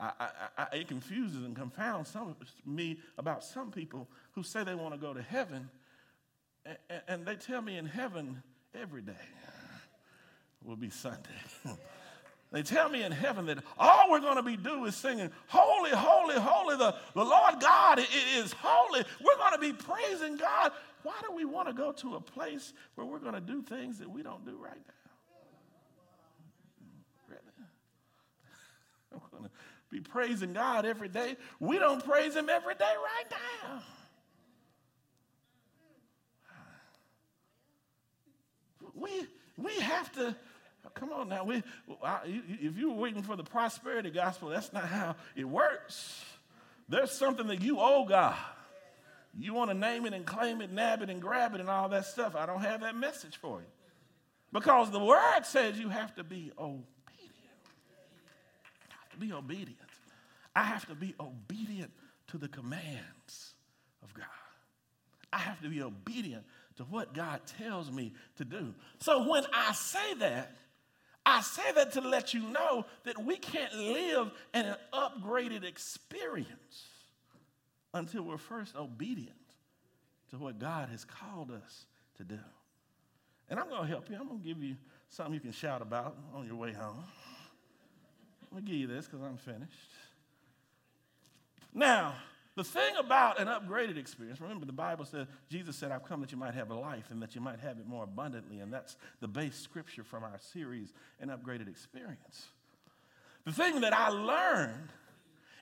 I, 0.00 0.12
I, 0.18 0.28
I, 0.56 0.76
it 0.76 0.88
confuses 0.88 1.44
and 1.44 1.54
confounds 1.54 2.10
some, 2.10 2.34
me 2.64 2.98
about 3.18 3.44
some 3.44 3.70
people 3.70 4.08
who 4.32 4.42
say 4.42 4.64
they 4.64 4.74
want 4.74 4.94
to 4.94 5.00
go 5.00 5.12
to 5.12 5.22
heaven, 5.22 5.68
and, 6.64 7.02
and 7.06 7.26
they 7.26 7.36
tell 7.36 7.60
me 7.60 7.76
in 7.76 7.86
heaven 7.86 8.42
every 8.74 9.02
day 9.02 9.12
will 10.64 10.76
be 10.76 10.90
Sunday. 10.90 11.28
They 12.52 12.62
tell 12.62 12.88
me 12.88 13.04
in 13.04 13.12
heaven 13.12 13.46
that 13.46 13.58
all 13.78 14.10
we're 14.10 14.20
going 14.20 14.36
to 14.36 14.42
be 14.42 14.56
doing 14.56 14.86
is 14.86 14.96
singing, 14.96 15.30
Holy, 15.46 15.90
holy, 15.90 16.34
holy, 16.34 16.76
the, 16.76 16.96
the 17.14 17.24
Lord 17.24 17.60
God 17.60 18.00
is 18.34 18.52
holy. 18.58 19.04
We're 19.24 19.36
going 19.36 19.52
to 19.52 19.58
be 19.60 19.72
praising 19.72 20.36
God. 20.36 20.72
Why 21.04 21.14
do 21.26 21.32
we 21.32 21.44
want 21.44 21.68
to 21.68 21.74
go 21.74 21.92
to 21.92 22.16
a 22.16 22.20
place 22.20 22.72
where 22.96 23.06
we're 23.06 23.20
going 23.20 23.34
to 23.34 23.40
do 23.40 23.62
things 23.62 23.98
that 24.00 24.10
we 24.10 24.24
don't 24.24 24.44
do 24.44 24.56
right 24.60 24.74
now? 24.74 24.94
Really? 27.28 27.40
Be 29.90 30.00
praising 30.00 30.52
God 30.52 30.84
every 30.84 31.08
day. 31.08 31.36
We 31.58 31.78
don't 31.78 32.04
praise 32.04 32.36
Him 32.36 32.48
every 32.48 32.74
day 32.74 32.84
right 32.84 33.24
now. 33.30 33.82
We, 38.94 39.26
we 39.56 39.74
have 39.80 40.12
to 40.12 40.36
Come 40.94 41.12
on 41.12 41.28
now. 41.28 41.44
We, 41.44 41.62
if 42.24 42.76
you 42.76 42.90
were 42.90 42.96
waiting 42.96 43.22
for 43.22 43.36
the 43.36 43.44
prosperity 43.44 44.10
gospel, 44.10 44.48
that's 44.48 44.72
not 44.72 44.84
how 44.84 45.16
it 45.36 45.44
works. 45.44 46.24
There's 46.88 47.12
something 47.12 47.46
that 47.48 47.62
you 47.62 47.78
owe 47.78 48.04
God. 48.04 48.36
You 49.38 49.54
want 49.54 49.70
to 49.70 49.76
name 49.76 50.06
it 50.06 50.12
and 50.12 50.26
claim 50.26 50.60
it, 50.60 50.72
nab 50.72 51.02
it 51.02 51.10
and 51.10 51.22
grab 51.22 51.54
it 51.54 51.60
and 51.60 51.70
all 51.70 51.88
that 51.90 52.06
stuff. 52.06 52.34
I 52.34 52.46
don't 52.46 52.62
have 52.62 52.80
that 52.80 52.96
message 52.96 53.36
for 53.36 53.60
you. 53.60 53.66
Because 54.52 54.90
the 54.90 54.98
word 54.98 55.42
says 55.44 55.78
you 55.78 55.88
have 55.88 56.14
to 56.16 56.24
be 56.24 56.50
obedient. 56.58 56.86
Be 59.20 59.32
obedient. 59.32 59.78
I 60.56 60.64
have 60.64 60.86
to 60.88 60.94
be 60.94 61.14
obedient 61.20 61.92
to 62.28 62.38
the 62.38 62.48
commands 62.48 63.54
of 64.02 64.12
God. 64.14 64.24
I 65.32 65.38
have 65.38 65.60
to 65.62 65.68
be 65.68 65.82
obedient 65.82 66.44
to 66.78 66.84
what 66.84 67.12
God 67.14 67.40
tells 67.58 67.90
me 67.90 68.14
to 68.38 68.44
do. 68.44 68.74
So 68.98 69.30
when 69.30 69.44
I 69.52 69.72
say 69.72 70.14
that, 70.14 70.56
I 71.24 71.42
say 71.42 71.70
that 71.74 71.92
to 71.92 72.00
let 72.00 72.32
you 72.32 72.40
know 72.40 72.86
that 73.04 73.22
we 73.22 73.36
can't 73.36 73.74
live 73.74 74.30
in 74.54 74.66
an 74.66 74.76
upgraded 74.92 75.64
experience 75.64 76.86
until 77.92 78.22
we're 78.22 78.38
first 78.38 78.74
obedient 78.74 79.36
to 80.30 80.38
what 80.38 80.58
God 80.58 80.88
has 80.88 81.04
called 81.04 81.50
us 81.50 81.84
to 82.16 82.24
do. 82.24 82.38
And 83.50 83.60
I'm 83.60 83.68
going 83.68 83.82
to 83.82 83.88
help 83.88 84.08
you. 84.08 84.16
I'm 84.18 84.28
going 84.28 84.40
to 84.40 84.46
give 84.46 84.62
you 84.62 84.76
something 85.10 85.34
you 85.34 85.40
can 85.40 85.52
shout 85.52 85.82
about 85.82 86.16
on 86.34 86.46
your 86.46 86.56
way 86.56 86.72
home. 86.72 87.04
Let 88.52 88.62
me 88.64 88.70
give 88.70 88.80
you 88.80 88.86
this 88.86 89.06
because 89.06 89.22
I'm 89.22 89.36
finished. 89.36 89.90
Now, 91.72 92.14
the 92.56 92.64
thing 92.64 92.96
about 92.98 93.40
an 93.40 93.46
upgraded 93.46 93.96
experience, 93.96 94.40
remember 94.40 94.66
the 94.66 94.72
Bible 94.72 95.04
says, 95.04 95.28
Jesus 95.48 95.76
said, 95.76 95.92
I've 95.92 96.04
come 96.04 96.20
that 96.20 96.32
you 96.32 96.38
might 96.38 96.54
have 96.54 96.70
a 96.70 96.74
life 96.74 97.06
and 97.10 97.22
that 97.22 97.34
you 97.34 97.40
might 97.40 97.60
have 97.60 97.78
it 97.78 97.86
more 97.86 98.04
abundantly. 98.04 98.58
And 98.58 98.72
that's 98.72 98.96
the 99.20 99.28
base 99.28 99.56
scripture 99.56 100.02
from 100.02 100.24
our 100.24 100.38
series, 100.52 100.92
An 101.20 101.28
Upgraded 101.28 101.68
Experience. 101.68 102.48
The 103.44 103.52
thing 103.52 103.80
that 103.82 103.92
I 103.92 104.08
learned 104.08 104.88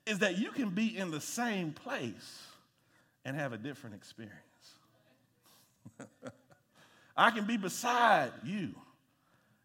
is 0.06 0.20
that 0.20 0.38
you 0.38 0.50
can 0.50 0.70
be 0.70 0.96
in 0.96 1.10
the 1.10 1.20
same 1.20 1.72
place 1.72 2.46
and 3.24 3.36
have 3.36 3.52
a 3.52 3.58
different 3.58 3.94
experience. 3.94 4.38
I 7.16 7.30
can 7.30 7.44
be 7.44 7.58
beside 7.58 8.32
you 8.44 8.74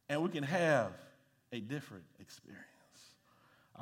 and 0.09 0.21
we 0.21 0.29
can 0.29 0.43
have 0.43 0.91
a 1.53 1.59
different 1.61 2.03
experience. 2.19 2.72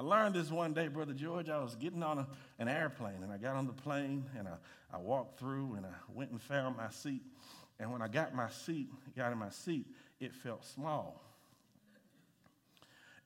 I 0.01 0.03
learned 0.03 0.33
this 0.33 0.49
one 0.49 0.73
day, 0.73 0.87
Brother 0.87 1.13
George. 1.13 1.47
I 1.47 1.59
was 1.59 1.75
getting 1.75 2.01
on 2.01 2.17
a, 2.17 2.27
an 2.57 2.67
airplane, 2.67 3.21
and 3.21 3.31
I 3.31 3.37
got 3.37 3.55
on 3.55 3.67
the 3.67 3.73
plane, 3.73 4.25
and 4.35 4.47
I, 4.47 4.55
I 4.91 4.97
walked 4.97 5.37
through, 5.37 5.75
and 5.75 5.85
I 5.85 5.93
went 6.11 6.31
and 6.31 6.41
found 6.41 6.75
my 6.75 6.89
seat. 6.89 7.21
And 7.79 7.91
when 7.91 8.01
I 8.01 8.07
got 8.07 8.33
my 8.33 8.49
seat, 8.49 8.87
got 9.15 9.31
in 9.31 9.37
my 9.37 9.51
seat, 9.51 9.85
it 10.19 10.33
felt 10.33 10.65
small. 10.65 11.21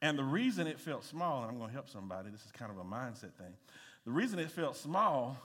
And 0.01 0.19
the 0.19 0.23
reason 0.25 0.67
it 0.67 0.77
felt 0.77 1.05
small, 1.05 1.43
and 1.43 1.51
I'm 1.51 1.57
going 1.57 1.69
to 1.69 1.73
help 1.73 1.87
somebody, 1.87 2.29
this 2.29 2.43
is 2.43 2.51
kind 2.51 2.69
of 2.69 2.77
a 2.77 2.83
mindset 2.83 3.31
thing. 3.35 3.53
The 4.03 4.11
reason 4.11 4.37
it 4.37 4.51
felt 4.51 4.75
small 4.75 5.37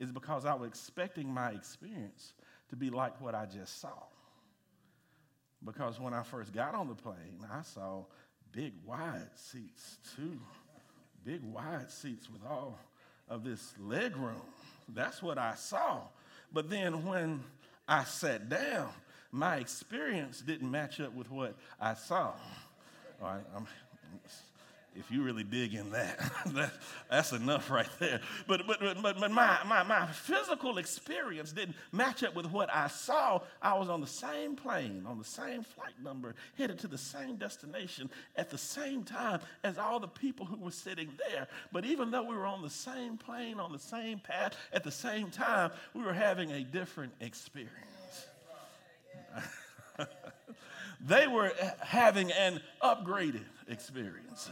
is 0.00 0.10
because 0.10 0.46
I 0.46 0.54
was 0.54 0.68
expecting 0.68 1.28
my 1.28 1.50
experience 1.50 2.32
to 2.70 2.76
be 2.76 2.88
like 2.88 3.20
what 3.20 3.34
I 3.34 3.44
just 3.44 3.78
saw. 3.78 4.04
Because 5.62 6.00
when 6.00 6.14
I 6.14 6.22
first 6.22 6.54
got 6.54 6.74
on 6.74 6.88
the 6.88 6.94
plane, 6.94 7.44
I 7.52 7.60
saw 7.60 8.04
big, 8.52 8.72
wide 8.86 9.28
seats, 9.34 9.98
too 10.16 10.40
big 11.24 11.42
wide 11.42 11.90
seats 11.90 12.28
with 12.30 12.42
all 12.48 12.78
of 13.28 13.44
this 13.44 13.74
leg 13.78 14.16
room. 14.16 14.40
That's 14.94 15.22
what 15.22 15.38
I 15.38 15.54
saw. 15.54 16.00
But 16.52 16.70
then 16.70 17.04
when 17.04 17.42
I 17.86 18.04
sat 18.04 18.48
down, 18.48 18.88
my 19.30 19.56
experience 19.56 20.40
didn't 20.40 20.70
match 20.70 21.00
up 21.00 21.14
with 21.14 21.30
what 21.30 21.54
I 21.80 21.94
saw. 21.94 22.32
All 23.20 23.28
right, 23.28 23.44
I'm, 23.54 23.66
if 24.96 25.10
you 25.10 25.22
really 25.22 25.44
dig 25.44 25.74
in 25.74 25.90
that, 25.92 26.18
that 26.54 26.72
that's 27.10 27.32
enough 27.32 27.70
right 27.70 27.88
there. 27.98 28.20
But, 28.46 28.66
but, 28.66 28.80
but, 28.80 29.02
but 29.02 29.30
my, 29.30 29.58
my, 29.66 29.82
my 29.82 30.06
physical 30.06 30.78
experience 30.78 31.52
didn't 31.52 31.76
match 31.92 32.22
up 32.24 32.34
with 32.34 32.46
what 32.46 32.68
I 32.74 32.88
saw. 32.88 33.40
I 33.62 33.78
was 33.78 33.88
on 33.88 34.00
the 34.00 34.06
same 34.06 34.56
plane, 34.56 35.04
on 35.06 35.18
the 35.18 35.24
same 35.24 35.62
flight 35.62 35.94
number, 36.02 36.34
headed 36.56 36.78
to 36.80 36.88
the 36.88 36.98
same 36.98 37.36
destination 37.36 38.10
at 38.36 38.50
the 38.50 38.58
same 38.58 39.04
time 39.04 39.40
as 39.62 39.78
all 39.78 40.00
the 40.00 40.08
people 40.08 40.46
who 40.46 40.56
were 40.56 40.70
sitting 40.70 41.10
there. 41.30 41.46
But 41.72 41.84
even 41.84 42.10
though 42.10 42.24
we 42.24 42.36
were 42.36 42.46
on 42.46 42.62
the 42.62 42.70
same 42.70 43.16
plane, 43.16 43.60
on 43.60 43.72
the 43.72 43.78
same 43.78 44.18
path, 44.18 44.56
at 44.72 44.84
the 44.84 44.90
same 44.90 45.30
time, 45.30 45.70
we 45.94 46.02
were 46.02 46.12
having 46.12 46.50
a 46.50 46.64
different 46.64 47.12
experience. 47.20 48.26
they 51.00 51.26
were 51.26 51.52
having 51.80 52.32
an 52.32 52.60
upgraded 52.82 53.44
experience. 53.68 54.50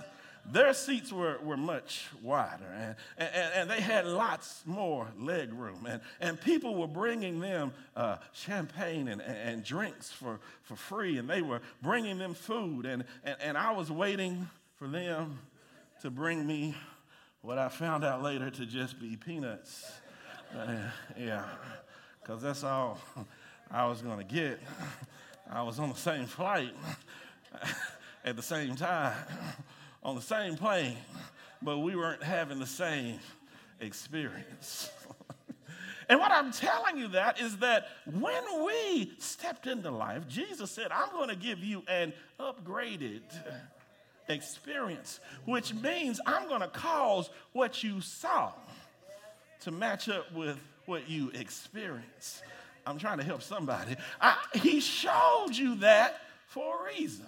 Their 0.52 0.74
seats 0.74 1.12
were, 1.12 1.38
were 1.42 1.56
much 1.56 2.06
wider 2.22 2.66
and, 2.72 2.94
and, 3.18 3.52
and 3.54 3.70
they 3.70 3.80
had 3.80 4.06
lots 4.06 4.62
more 4.64 5.08
leg 5.18 5.52
room. 5.52 5.86
And, 5.88 6.00
and 6.20 6.40
people 6.40 6.76
were 6.76 6.86
bringing 6.86 7.40
them 7.40 7.72
uh, 7.96 8.18
champagne 8.32 9.08
and, 9.08 9.20
and 9.20 9.64
drinks 9.64 10.12
for, 10.12 10.38
for 10.62 10.76
free, 10.76 11.18
and 11.18 11.28
they 11.28 11.42
were 11.42 11.60
bringing 11.82 12.18
them 12.18 12.34
food. 12.34 12.86
And, 12.86 13.04
and, 13.24 13.36
and 13.40 13.58
I 13.58 13.72
was 13.72 13.90
waiting 13.90 14.48
for 14.76 14.86
them 14.86 15.38
to 16.02 16.10
bring 16.10 16.46
me 16.46 16.74
what 17.42 17.58
I 17.58 17.68
found 17.68 18.04
out 18.04 18.22
later 18.22 18.50
to 18.50 18.66
just 18.66 19.00
be 19.00 19.16
peanuts. 19.16 19.90
Uh, 20.56 20.76
yeah, 21.18 21.44
because 22.20 22.42
that's 22.42 22.62
all 22.64 22.98
I 23.70 23.86
was 23.86 24.02
going 24.02 24.18
to 24.18 24.24
get. 24.24 24.60
I 25.50 25.62
was 25.62 25.78
on 25.78 25.88
the 25.88 25.96
same 25.96 26.26
flight 26.26 26.74
at 28.24 28.36
the 28.36 28.42
same 28.42 28.74
time, 28.74 29.14
on 30.06 30.14
the 30.14 30.22
same 30.22 30.56
plane, 30.56 30.96
but 31.60 31.78
we 31.80 31.96
weren't 31.96 32.22
having 32.22 32.60
the 32.60 32.66
same 32.66 33.18
experience. 33.80 34.88
and 36.08 36.20
what 36.20 36.30
I'm 36.30 36.52
telling 36.52 36.96
you 36.96 37.08
that 37.08 37.40
is 37.40 37.56
that 37.56 37.88
when 38.04 38.64
we 38.64 39.12
stepped 39.18 39.66
into 39.66 39.90
life, 39.90 40.28
Jesus 40.28 40.70
said, 40.70 40.92
I'm 40.92 41.10
going 41.10 41.28
to 41.28 41.34
give 41.36 41.58
you 41.58 41.82
an 41.88 42.12
upgraded 42.38 43.22
experience, 44.28 45.18
which 45.44 45.74
means 45.74 46.20
I'm 46.24 46.46
going 46.46 46.60
to 46.60 46.68
cause 46.68 47.28
what 47.52 47.82
you 47.82 48.00
saw 48.00 48.52
to 49.62 49.72
match 49.72 50.08
up 50.08 50.32
with 50.32 50.56
what 50.84 51.10
you 51.10 51.32
experienced. 51.34 52.44
I'm 52.86 52.98
trying 52.98 53.18
to 53.18 53.24
help 53.24 53.42
somebody. 53.42 53.96
I, 54.20 54.36
he 54.54 54.78
showed 54.78 55.50
you 55.50 55.74
that 55.78 56.20
for 56.46 56.86
a 56.86 56.94
reason. 56.96 57.26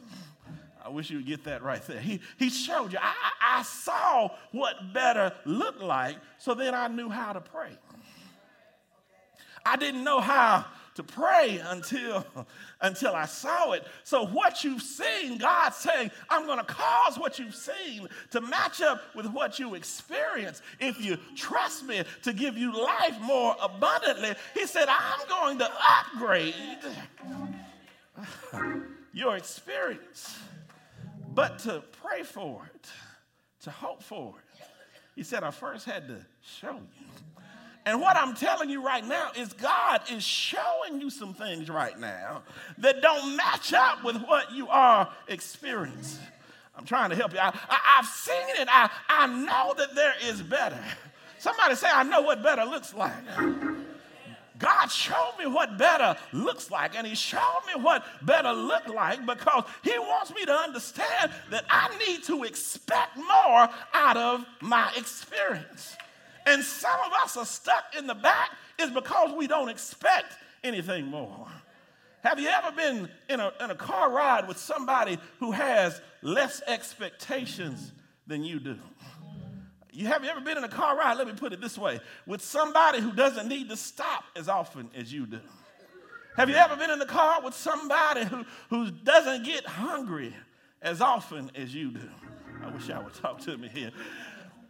I 0.89 0.91
wish 0.91 1.11
you 1.11 1.19
would 1.19 1.27
get 1.27 1.45
that 1.45 1.63
right 1.63 1.87
there. 1.87 2.01
He, 2.01 2.19
he 2.39 2.49
showed 2.49 2.95
you. 2.95 2.99
I, 2.99 3.59
I 3.59 3.63
saw 3.63 4.31
what 4.53 4.95
better 4.95 5.35
looked 5.45 5.83
like, 5.83 6.17
so 6.39 6.55
then 6.55 6.75
I 6.75 6.89
knew 6.89 7.11
how 7.11 7.35
to 7.35 7.43
pray. 7.43 7.73
I 9.67 9.77
didn't 9.77 10.03
know 10.03 10.19
how 10.19 10.65
to 10.95 11.03
pray 11.03 11.61
until, 11.63 12.25
until 12.81 13.15
I 13.15 13.27
saw 13.27 13.73
it. 13.73 13.87
So, 14.03 14.25
what 14.25 14.65
you've 14.65 14.81
seen, 14.81 15.37
God's 15.37 15.77
saying, 15.77 16.11
I'm 16.31 16.47
going 16.47 16.59
to 16.59 16.65
cause 16.65 17.19
what 17.19 17.39
you've 17.39 17.55
seen 17.55 18.09
to 18.31 18.41
match 18.41 18.81
up 18.81 19.15
with 19.15 19.27
what 19.27 19.59
you 19.59 19.75
experience. 19.75 20.63
If 20.81 21.05
you 21.05 21.19
trust 21.37 21.85
me 21.85 22.03
to 22.23 22.33
give 22.33 22.57
you 22.57 22.73
life 22.73 23.21
more 23.21 23.57
abundantly, 23.61 24.35
He 24.55 24.67
said, 24.67 24.89
I'm 24.89 25.29
going 25.29 25.59
to 25.59 25.71
upgrade 25.91 26.55
your 29.13 29.37
experience. 29.37 30.39
But 31.39 31.61
to 31.61 31.85
pray 32.03 32.25
for 32.25 32.69
it, 32.75 32.89
to 33.63 33.71
hope 33.71 34.03
for 34.03 34.35
it, 34.39 34.65
He 35.15 35.23
said, 35.23 35.45
I 35.45 35.53
first 35.53 35.87
had 35.87 36.09
to 36.09 36.17
show 36.43 36.73
you. 36.73 37.43
And 37.87 38.01
what 38.01 38.17
I'm 38.17 38.35
telling 38.35 38.69
you 38.69 38.85
right 38.85 39.07
now 39.07 39.31
is 39.37 39.53
God 39.53 40.01
is 40.11 40.25
showing 40.25 41.01
you 41.01 41.11
some 41.11 41.35
things 41.35 41.71
right 41.71 41.97
now 41.97 42.43
that 42.79 43.03
don't 43.03 43.37
match 43.37 43.73
up 43.73 44.03
with 44.03 44.21
what 44.23 44.51
you 44.51 44.67
are 44.67 45.09
experiencing. 45.29 46.27
I'm 46.77 46.85
trying 46.85 47.11
to 47.11 47.17
help 47.17 47.33
you. 47.33 47.39
I, 47.39 47.53
have 47.69 48.07
seen 48.07 48.57
it. 48.61 48.67
I, 48.69 48.91
I 49.09 49.29
know 49.29 49.75
that 49.79 49.95
there 49.95 50.15
is 50.25 50.43
better. 50.43 50.83
Somebody 51.39 51.77
say, 51.77 51.89
I 51.89 52.03
know 52.03 52.23
what 52.23 52.43
better 52.43 52.65
looks 52.65 52.93
like. 52.95 53.15
God 54.89 54.93
showed 54.95 55.35
me 55.39 55.47
what 55.47 55.77
better 55.77 56.17
looks 56.33 56.71
like, 56.71 56.97
and 56.97 57.07
He 57.07 57.15
showed 57.15 57.63
me 57.67 57.83
what 57.83 58.05
better 58.23 58.53
looked 58.53 58.89
like 58.89 59.27
because 59.27 59.65
He 59.85 59.99
wants 59.99 60.35
me 60.35 60.47
to 60.47 60.53
understand 60.53 61.31
that 61.51 61.65
I 61.69 61.95
need 62.07 62.25
to 62.25 62.45
expect 62.45 63.19
more 63.19 63.69
out 63.93 64.17
of 64.17 64.47
my 64.63 64.91
experience. 64.97 65.95
And 66.47 66.63
some 66.65 66.99
of 67.07 67.13
us 67.23 67.37
are 67.37 67.45
stuck 67.45 67.95
in 67.99 68.07
the 68.07 68.15
back 68.15 68.51
is 68.79 68.91
because 68.91 69.37
we 69.37 69.47
don't 69.47 69.69
expect 69.69 70.33
anything 70.65 71.07
more. 71.07 71.47
Have 72.23 72.41
you 72.41 72.49
ever 72.49 72.75
been 72.75 73.11
in 73.29 73.41
a, 73.41 73.53
in 73.61 73.71
a 73.71 73.75
car 73.75 74.11
ride 74.11 74.49
with 74.49 74.57
somebody 74.57 75.19
who 75.39 75.53
has 75.53 76.01
less 76.23 76.63
expectations 76.67 77.93
than 78.27 78.43
you 78.43 78.59
do? 78.59 78.79
You 79.99 80.07
have 80.07 80.23
you 80.23 80.31
ever 80.31 80.41
been 80.41 80.57
in 80.57 80.63
a 80.63 80.69
car 80.69 80.97
ride? 80.97 81.19
Let 81.19 81.27
me 81.27 81.33
put 81.33 81.53
it 81.53 81.61
this 81.61 81.77
way: 81.77 81.99
with 82.25 82.41
somebody 82.41 83.01
who 83.01 83.13
doesn't 83.13 83.49
need 83.49 83.69
to 83.71 83.77
stop 83.77 84.23
as 84.37 84.49
often 84.49 84.89
as 84.95 85.13
you 85.13 85.27
do. 85.27 85.41
Have 86.37 86.49
you 86.49 86.55
ever 86.55 86.77
been 86.77 86.91
in 86.91 87.01
the 87.01 87.05
car 87.05 87.43
with 87.43 87.53
somebody 87.53 88.25
who, 88.25 88.45
who 88.71 88.93
doesn't 88.93 89.45
get 89.45 89.67
hungry 89.67 90.33
as 90.83 91.01
often 91.01 91.51
as 91.57 91.75
you 91.75 91.91
do? 91.91 92.09
I 92.65 92.71
wish 92.71 92.89
I 92.91 93.01
would 93.01 93.15
talk 93.15 93.41
to 93.41 93.59
me 93.59 93.67
here. 93.67 93.91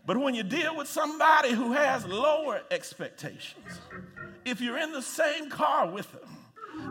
But 0.07 0.17
when 0.17 0.35
you 0.35 0.43
deal 0.43 0.75
with 0.75 0.89
somebody 0.89 1.53
who 1.53 1.73
has 1.73 2.07
lower 2.07 2.63
expectations, 2.71 3.81
if 4.47 4.63
you're 4.63 4.79
in 4.79 4.93
the 4.93 5.03
same 5.03 5.51
car 5.51 5.91
with 5.91 6.11
them, 6.11 6.38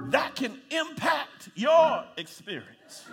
that 0.10 0.36
can 0.36 0.60
impact 0.72 1.50
your 1.56 2.04
experience. 2.18 3.06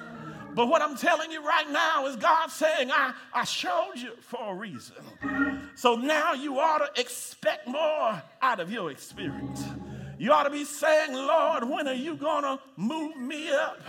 But 0.55 0.69
what 0.69 0.83
I'm 0.83 0.97
telling 0.97 1.33
you 1.33 1.45
right 1.45 1.69
now 1.71 2.07
is 2.07 2.17
God 2.17 2.51
saying, 2.51 2.91
I, 2.93 3.13
I 3.33 3.45
showed 3.45 3.95
you 3.97 4.13
for 4.21 4.53
a 4.53 4.55
reason. 4.55 4.97
So 5.75 5.97
now 5.97 6.33
you 6.35 6.59
ought 6.59 6.79
to 6.79 7.01
expect 7.01 7.67
more 7.67 8.23
out 8.41 8.61
of 8.61 8.71
your 8.71 8.91
experience. 8.91 9.65
You 10.17 10.33
ought 10.33 10.45
to 10.45 10.51
be 10.51 10.65
saying, 10.65 11.13
Lord, 11.13 11.69
when 11.69 11.89
are 11.89 11.95
you 11.95 12.15
going 12.15 12.45
to 12.45 12.61
move 12.77 13.17
me 13.17 13.51
up? 13.51 13.81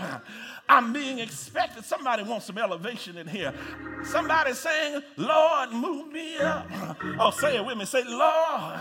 I'm 0.68 0.92
being 0.92 1.20
expected. 1.20 1.86
Somebody 1.86 2.24
wants 2.24 2.48
some 2.48 2.58
elevation 2.58 3.18
in 3.18 3.28
here. 3.28 3.54
Somebody 4.04 4.54
saying, 4.54 5.04
Lord, 5.18 5.72
move 5.72 6.12
me 6.12 6.38
up. 6.38 6.68
Oh, 7.20 7.30
say 7.30 7.58
it 7.58 7.66
with 7.66 7.78
me. 7.78 7.86
Say, 7.86 8.04
Lord, 8.04 8.80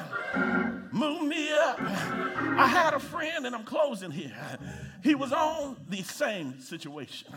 move 0.94 1.22
me 1.22 1.52
up. 1.52 1.80
I 1.80 2.66
had 2.66 2.94
a 2.94 2.98
friend, 2.98 3.44
and 3.46 3.54
I'm 3.54 3.64
closing 3.64 4.10
here. 4.10 4.58
He 5.02 5.14
was 5.14 5.32
on 5.32 5.76
the 5.88 6.02
same 6.02 6.60
situation. 6.60 7.28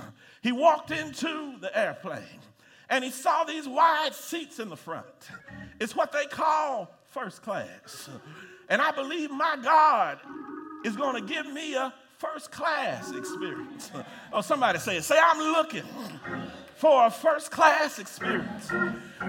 He 0.41 0.51
walked 0.51 0.91
into 0.91 1.57
the 1.59 1.77
airplane 1.77 2.41
and 2.89 3.03
he 3.03 3.11
saw 3.11 3.43
these 3.43 3.67
wide 3.67 4.13
seats 4.13 4.59
in 4.59 4.69
the 4.69 4.77
front. 4.77 5.05
It's 5.79 5.95
what 5.95 6.11
they 6.11 6.25
call 6.25 6.89
first 7.09 7.41
class. 7.41 8.09
And 8.69 8.81
I 8.81 8.91
believe 8.91 9.31
my 9.31 9.57
God 9.61 10.19
is 10.85 10.95
going 10.95 11.15
to 11.15 11.33
give 11.33 11.51
me 11.51 11.75
a 11.75 11.93
first 12.17 12.51
class 12.51 13.11
experience. 13.13 13.91
Oh, 14.33 14.41
somebody 14.41 14.77
say 14.79 14.97
it. 14.97 15.03
Say, 15.03 15.17
I'm 15.17 15.39
looking 15.53 15.83
for 16.75 17.05
a 17.05 17.09
first 17.09 17.49
class 17.49 17.97
experience. 17.97 18.69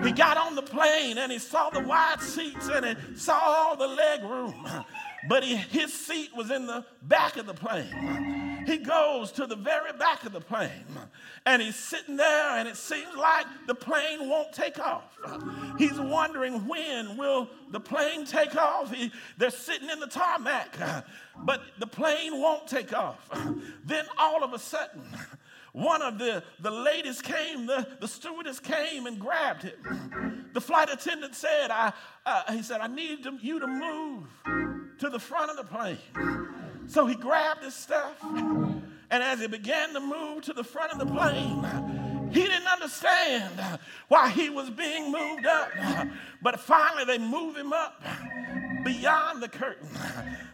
He 0.03 0.11
got 0.12 0.37
on 0.37 0.55
the 0.57 0.62
plane 0.62 1.18
and 1.18 1.31
he 1.31 1.38
saw 1.38 1.70
the 1.70 1.81
wide 1.81 2.20
seats 2.20 2.68
and 2.68 2.85
he 2.85 3.16
saw 3.16 3.38
all 3.40 3.77
the 3.77 3.87
leg 3.87 4.22
room, 4.24 4.68
but 5.28 5.44
he, 5.44 5.56
his 5.56 5.92
seat 5.92 6.30
was 6.36 6.50
in 6.50 6.66
the 6.66 6.84
back 7.02 7.36
of 7.36 7.46
the 7.46 7.54
plane 7.54 8.48
he 8.68 8.76
goes 8.76 9.32
to 9.32 9.46
the 9.46 9.56
very 9.56 9.92
back 9.94 10.24
of 10.24 10.32
the 10.32 10.40
plane 10.40 10.86
and 11.46 11.62
he's 11.62 11.76
sitting 11.76 12.16
there 12.16 12.58
and 12.58 12.68
it 12.68 12.76
seems 12.76 13.16
like 13.16 13.46
the 13.66 13.74
plane 13.74 14.28
won't 14.28 14.52
take 14.52 14.78
off. 14.78 15.16
He's 15.78 15.98
wondering 15.98 16.66
when 16.68 17.16
will 17.16 17.48
the 17.70 17.80
plane 17.80 18.26
take 18.26 18.56
off? 18.56 18.92
He, 18.92 19.10
they're 19.38 19.50
sitting 19.50 19.88
in 19.88 20.00
the 20.00 20.06
tarmac, 20.06 20.76
but 21.44 21.62
the 21.78 21.86
plane 21.86 22.40
won't 22.40 22.66
take 22.66 22.92
off. 22.92 23.28
Then 23.84 24.04
all 24.18 24.44
of 24.44 24.52
a 24.52 24.58
sudden, 24.58 25.02
one 25.78 26.02
of 26.02 26.18
the, 26.18 26.42
the 26.60 26.70
ladies 26.70 27.22
came, 27.22 27.66
the, 27.66 27.86
the 28.00 28.08
stewardess 28.08 28.58
came 28.58 29.06
and 29.06 29.18
grabbed 29.18 29.62
him. 29.62 30.44
The 30.54 30.62
flight 30.62 30.88
attendant 30.90 31.34
said, 31.36 31.70
I, 31.70 31.92
uh, 32.24 32.52
he 32.52 32.62
said, 32.62 32.80
I 32.80 32.86
need 32.86 33.22
to, 33.24 33.38
you 33.40 33.60
to 33.60 33.66
move 33.66 34.24
to 34.98 35.10
the 35.10 35.18
front 35.18 35.50
of 35.50 35.56
the 35.58 35.62
plane. 35.62 35.98
So 36.86 37.06
he 37.06 37.14
grabbed 37.14 37.62
his 37.62 37.74
stuff, 37.74 38.16
and 38.24 38.82
as 39.10 39.40
he 39.40 39.46
began 39.46 39.92
to 39.92 40.00
move 40.00 40.42
to 40.44 40.54
the 40.54 40.64
front 40.64 40.90
of 40.90 40.98
the 40.98 41.06
plane, 41.06 41.62
he 42.32 42.42
didn't 42.42 42.66
understand 42.66 43.78
why 44.08 44.30
he 44.30 44.48
was 44.48 44.70
being 44.70 45.12
moved 45.12 45.46
up. 45.46 45.70
But 46.42 46.58
finally, 46.58 47.04
they 47.04 47.18
move 47.18 47.54
him 47.54 47.74
up 47.74 48.02
beyond 48.88 49.42
the 49.42 49.48
curtain. 49.48 49.88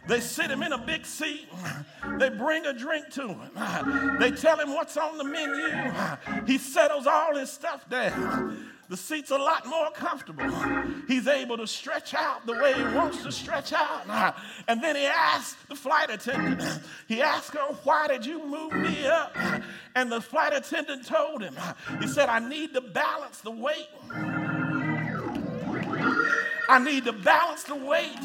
They 0.07 0.19
sit 0.19 0.51
him 0.51 0.61
in 0.61 0.71
a 0.71 0.77
big 0.77 1.03
seat. 1.05 1.49
They 2.19 2.29
bring 2.29 2.67
a 2.67 2.73
drink 2.73 3.09
to 3.11 3.27
him. 3.29 3.49
They 4.19 4.31
tell 4.31 4.59
him 4.59 4.73
what's 4.73 4.97
on 4.97 5.17
the 5.17 5.23
menu. 5.23 5.91
He 6.45 6.59
settles 6.59 7.07
all 7.07 7.35
his 7.35 7.49
stuff 7.51 7.89
down. 7.89 8.69
The 8.87 8.97
seat's 8.97 9.31
a 9.31 9.37
lot 9.37 9.65
more 9.65 9.89
comfortable. 9.89 10.47
He's 11.07 11.27
able 11.27 11.57
to 11.57 11.65
stretch 11.65 12.13
out 12.13 12.45
the 12.45 12.53
way 12.53 12.73
he 12.73 12.83
wants 12.83 13.23
to 13.23 13.31
stretch 13.31 13.73
out. 13.73 14.35
And 14.67 14.83
then 14.83 14.95
he 14.95 15.07
asked 15.07 15.57
the 15.67 15.75
flight 15.75 16.11
attendant, 16.11 16.61
he 17.07 17.19
asked 17.23 17.53
her, 17.53 17.73
Why 17.83 18.07
did 18.07 18.23
you 18.23 18.45
move 18.45 18.73
me 18.73 19.07
up? 19.07 19.35
And 19.95 20.11
the 20.11 20.21
flight 20.21 20.53
attendant 20.53 21.07
told 21.07 21.41
him, 21.41 21.55
He 21.99 22.07
said, 22.07 22.29
I 22.29 22.37
need 22.37 22.75
to 22.75 22.81
balance 22.81 23.41
the 23.41 23.51
weight. 23.51 23.89
I 26.67 26.79
need 26.79 27.05
to 27.05 27.13
balance 27.13 27.63
the 27.63 27.75
weight 27.75 28.17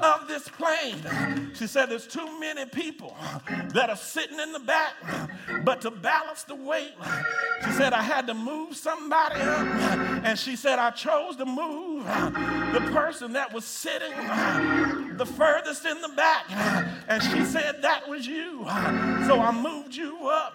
of 0.00 0.28
this 0.28 0.48
plane. 0.48 1.52
She 1.54 1.66
said, 1.66 1.86
There's 1.90 2.06
too 2.06 2.38
many 2.38 2.66
people 2.66 3.16
that 3.72 3.90
are 3.90 3.96
sitting 3.96 4.38
in 4.38 4.52
the 4.52 4.60
back, 4.60 4.94
but 5.64 5.80
to 5.82 5.90
balance 5.90 6.42
the 6.44 6.54
weight, 6.54 6.94
she 7.64 7.70
said, 7.72 7.92
I 7.92 8.02
had 8.02 8.26
to 8.26 8.34
move 8.34 8.76
somebody 8.76 9.40
up. 9.40 9.66
And 10.24 10.38
she 10.38 10.56
said, 10.56 10.78
I 10.78 10.90
chose 10.90 11.36
to 11.36 11.46
move 11.46 12.04
the 12.04 12.90
person 12.92 13.32
that 13.34 13.52
was 13.52 13.64
sitting 13.64 14.12
the 15.16 15.26
furthest 15.26 15.84
in 15.84 16.00
the 16.00 16.08
back. 16.08 16.44
And 17.08 17.22
she 17.22 17.44
said, 17.44 17.82
That 17.82 18.08
was 18.08 18.26
you. 18.26 18.64
So 19.26 19.40
I 19.40 19.52
moved 19.52 19.94
you 19.94 20.28
up. 20.28 20.54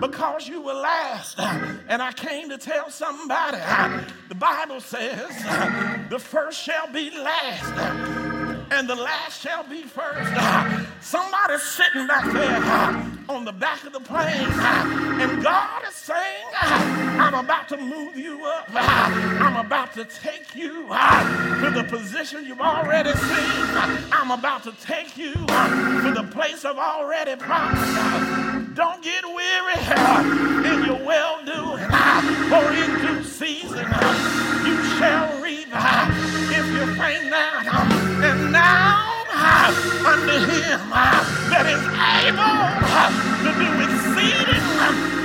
because 0.00 0.48
you 0.48 0.60
were 0.60 0.74
last. 0.74 1.38
And 1.88 2.02
I 2.02 2.12
came 2.12 2.50
to 2.50 2.58
tell 2.58 2.90
somebody 2.90 3.58
the 4.28 4.34
Bible 4.34 4.80
says 4.80 5.28
the 6.10 6.18
first 6.22 6.62
shall 6.62 6.90
be 6.92 7.10
last 7.10 8.42
and 8.72 8.88
the 8.88 8.94
last 8.94 9.42
shall 9.42 9.64
be 9.64 9.82
first. 9.82 10.30
Somebody's 11.02 11.62
sitting 11.62 12.06
back 12.06 12.24
there 12.32 12.56
on 13.28 13.44
the 13.44 13.52
back 13.52 13.84
of 13.84 13.92
the 13.92 14.00
plane, 14.00 14.48
and 15.20 15.42
God 15.42 15.82
is 15.86 15.94
saying, 15.94 16.46
I'm 16.54 17.34
about 17.34 17.68
to 17.68 17.76
move 17.76 18.16
you 18.16 18.44
up. 18.46 18.66
I'm 18.72 19.64
about 19.64 19.92
to 19.94 20.04
take 20.04 20.54
you 20.54 20.86
to 20.86 21.70
the 21.74 21.86
position 21.88 22.46
you've 22.46 22.60
already 22.60 23.12
seen. 23.12 24.08
I'm 24.10 24.30
about 24.30 24.62
to 24.64 24.72
take 24.80 25.18
you 25.18 25.34
to 25.34 26.12
the 26.14 26.28
place 26.32 26.64
I've 26.64 26.78
already 26.78 27.36
promised. 27.36 28.74
Don't 28.74 29.02
get 29.02 29.22
weary 29.24 30.74
in 30.74 30.84
your 30.86 31.04
well 31.04 31.44
doing, 31.44 31.84
for 32.48 32.72
in 32.72 33.06
due 33.06 33.22
season 33.22 33.86
you 37.10 37.30
faint. 37.30 37.32
And 38.22 38.52
now 38.52 39.24
unto 40.06 40.36
him 40.46 40.80
that 41.50 41.66
is 41.66 41.82
able 41.82 42.58
to 43.42 43.50
do 43.58 43.68
exceeding 43.82 44.64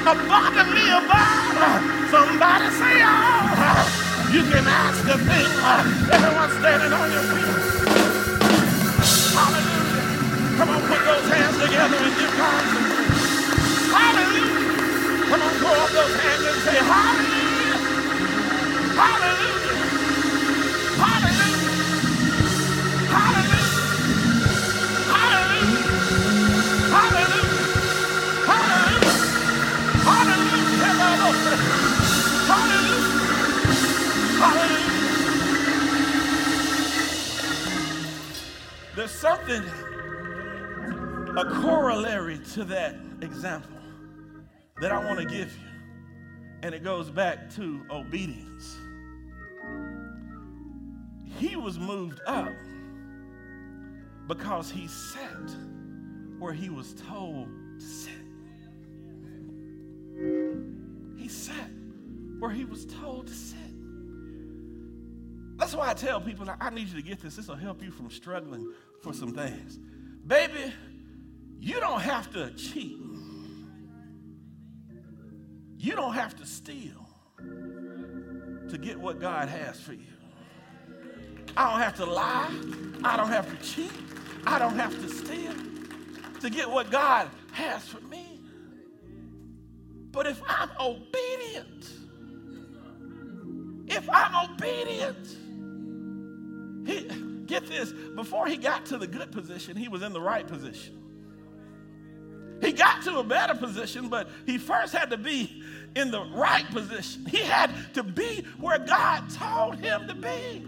abundantly 0.08 0.88
above. 0.90 1.82
Somebody 2.10 2.70
say, 2.82 2.96
oh, 3.04 4.32
you 4.34 4.42
can 4.50 4.66
ask 4.66 5.04
a 5.06 5.18
thing. 5.18 5.50
Everyone 6.14 6.52
standing 6.62 6.94
on 6.94 7.12
your 7.12 7.26
feet. 7.34 7.78
Hallelujah. 9.34 10.58
Come 10.58 10.70
on, 10.70 10.82
put 10.88 11.02
those 11.06 11.30
hands 11.30 11.58
together 11.62 11.98
and 11.98 12.16
give 12.18 12.34
God 12.38 12.64
some 12.74 12.86
praise. 12.90 13.92
Hallelujah. 13.94 15.30
Come 15.30 15.42
on, 15.42 15.54
throw 15.62 15.76
up 15.78 15.92
those 15.92 16.16
hands 16.22 16.46
and 16.48 16.60
say, 16.66 16.78
hallelujah. 16.78 17.80
Hallelujah. 18.98 20.00
Hallelujah. 20.98 21.37
There's 38.98 39.12
something, 39.12 39.62
a 41.38 41.46
corollary 41.62 42.40
to 42.56 42.64
that 42.64 42.96
example 43.22 43.78
that 44.82 44.92
I 44.92 44.98
want 45.06 45.20
to 45.20 45.26
give 45.26 45.56
you. 45.56 45.68
And 46.64 46.74
it 46.74 46.84
goes 46.84 47.12
back 47.12 47.54
to 47.58 47.86
obedience. 47.92 48.76
He 51.38 51.56
was 51.56 51.78
moved 51.78 52.22
up 52.26 52.52
because 54.26 54.72
he 54.72 54.88
sat 54.88 55.52
where 56.40 56.54
he 56.54 56.70
was 56.70 56.96
told 57.08 57.50
to 57.80 57.86
sit. 57.86 58.14
He 61.18 61.28
sat 61.28 61.70
where 62.40 62.50
he 62.50 62.66
was 62.66 62.88
told 62.88 63.28
to 63.28 63.34
sit. 63.34 63.60
That's 65.58 65.76
why 65.76 65.90
I 65.90 65.94
tell 65.94 66.22
people, 66.22 66.48
I 66.60 66.70
need 66.70 66.88
you 66.88 66.96
to 66.96 67.02
get 67.02 67.20
this. 67.20 67.36
This 67.36 67.48
will 67.48 67.56
help 67.56 67.84
you 67.84 67.92
from 67.92 68.10
struggling 68.10 68.72
for 69.02 69.14
some 69.14 69.34
things. 69.34 69.78
Baby, 70.26 70.74
you 71.60 71.80
don't 71.80 72.02
have 72.02 72.32
to 72.34 72.52
cheat. 72.52 72.98
You 75.78 75.96
don't 75.96 76.14
have 76.14 76.36
to 76.38 76.46
steal 76.46 77.08
to 77.38 78.78
get 78.78 79.00
what 79.00 79.20
God 79.20 79.48
has 79.48 79.80
for 79.80 79.94
you. 79.94 80.14
I 81.56 81.72
don't 81.72 81.80
have 81.82 81.96
to 81.96 82.06
lie. 82.06 82.52
I 83.04 83.16
don't 83.16 83.30
have 83.30 83.50
to 83.50 83.66
cheat. 83.66 83.92
I 84.46 84.60
don't 84.60 84.78
have 84.78 85.00
to 85.02 85.10
steal 85.10 85.54
to 86.42 86.50
get 86.50 86.70
what 86.70 86.92
God 86.92 87.30
has 87.52 87.84
for 87.88 88.02
me. 88.02 88.42
But 90.12 90.28
if 90.28 90.42
I'm 90.48 90.70
obedient, 90.80 91.90
if 93.88 94.10
I'm 94.10 94.52
obedient, 94.52 95.28
he, 96.88 97.08
get 97.48 97.68
this, 97.68 97.92
before 97.92 98.48
he 98.48 98.58
got 98.58 98.86
to 98.88 98.98
the 98.98 99.08
good 99.08 99.32
position, 99.32 99.76
he 99.78 99.88
was 99.88 100.02
in 100.02 100.14
the 100.14 100.22
right 100.22 100.46
position. 100.46 101.04
He 102.62 102.72
got 102.72 103.04
to 103.04 103.20
a 103.20 103.24
better 103.24 103.56
position, 103.56 104.10
but 104.10 104.30
he 104.46 104.58
first 104.58 104.94
had 104.94 105.12
to 105.12 105.18
be 105.18 105.64
in 105.96 106.12
the 106.12 106.22
right 106.22 106.66
position. 106.70 107.26
He 107.26 107.38
had 107.38 107.72
to 107.94 108.04
be 108.04 108.44
where 108.60 108.80
God 108.80 109.30
told 109.30 109.76
him 109.76 110.08
to 110.08 110.16
be. 110.16 110.66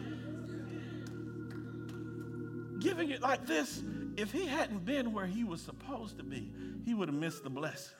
Giving 2.79 3.09
it 3.09 3.21
like 3.21 3.45
this, 3.45 3.81
if 4.17 4.31
he 4.31 4.45
hadn't 4.45 4.85
been 4.85 5.13
where 5.13 5.25
he 5.25 5.43
was 5.43 5.61
supposed 5.61 6.17
to 6.17 6.23
be, 6.23 6.51
he 6.85 6.93
would 6.93 7.09
have 7.09 7.17
missed 7.17 7.43
the 7.43 7.49
blessing. 7.49 7.95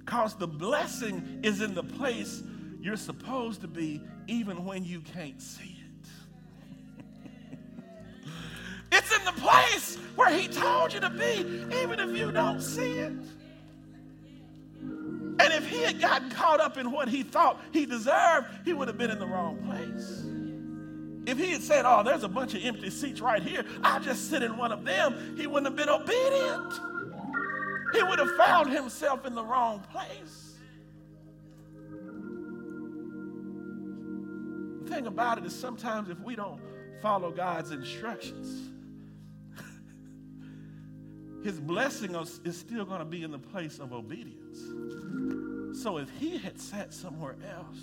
Because 0.00 0.34
the 0.36 0.46
blessing 0.46 1.40
is 1.42 1.60
in 1.60 1.74
the 1.74 1.84
place 1.84 2.42
you're 2.80 2.96
supposed 2.96 3.60
to 3.62 3.68
be, 3.68 4.02
even 4.26 4.64
when 4.64 4.84
you 4.84 5.00
can't 5.00 5.40
see 5.40 5.71
where 10.16 10.30
he 10.34 10.48
told 10.48 10.92
you 10.92 11.00
to 11.00 11.10
be, 11.10 11.40
even 11.82 12.00
if 12.00 12.16
you 12.16 12.32
don't 12.32 12.60
see 12.60 12.98
it. 12.98 13.12
And 14.82 15.52
if 15.52 15.66
he 15.66 15.82
had 15.82 16.00
gotten 16.00 16.30
caught 16.30 16.60
up 16.60 16.76
in 16.76 16.90
what 16.92 17.08
he 17.08 17.22
thought 17.22 17.60
he 17.72 17.86
deserved, 17.86 18.46
he 18.64 18.72
would 18.72 18.88
have 18.88 18.98
been 18.98 19.10
in 19.10 19.18
the 19.18 19.26
wrong 19.26 19.56
place. 19.64 20.24
If 21.24 21.38
he 21.38 21.52
had 21.52 21.62
said, 21.62 21.84
Oh, 21.86 22.02
there's 22.02 22.24
a 22.24 22.28
bunch 22.28 22.54
of 22.54 22.64
empty 22.64 22.90
seats 22.90 23.20
right 23.20 23.42
here, 23.42 23.64
I'll 23.82 24.00
just 24.00 24.28
sit 24.28 24.42
in 24.42 24.56
one 24.56 24.72
of 24.72 24.84
them, 24.84 25.34
he 25.36 25.46
wouldn't 25.46 25.66
have 25.66 25.76
been 25.76 25.88
obedient. 25.88 26.72
He 27.92 28.02
would 28.02 28.18
have 28.18 28.36
found 28.36 28.72
himself 28.72 29.26
in 29.26 29.34
the 29.34 29.44
wrong 29.44 29.84
place. 29.92 30.54
The 34.82 34.90
thing 34.90 35.06
about 35.06 35.38
it 35.38 35.44
is 35.44 35.54
sometimes 35.54 36.08
if 36.08 36.18
we 36.20 36.34
don't 36.34 36.60
follow 37.00 37.30
God's 37.30 37.70
instructions, 37.70 38.70
his 41.42 41.58
blessing 41.58 42.14
is 42.14 42.56
still 42.56 42.84
going 42.84 43.00
to 43.00 43.04
be 43.04 43.22
in 43.22 43.30
the 43.30 43.38
place 43.38 43.78
of 43.78 43.92
obedience. 43.92 44.58
So 45.82 45.98
if 45.98 46.08
he 46.18 46.38
had 46.38 46.60
sat 46.60 46.92
somewhere 46.92 47.36
else, 47.56 47.78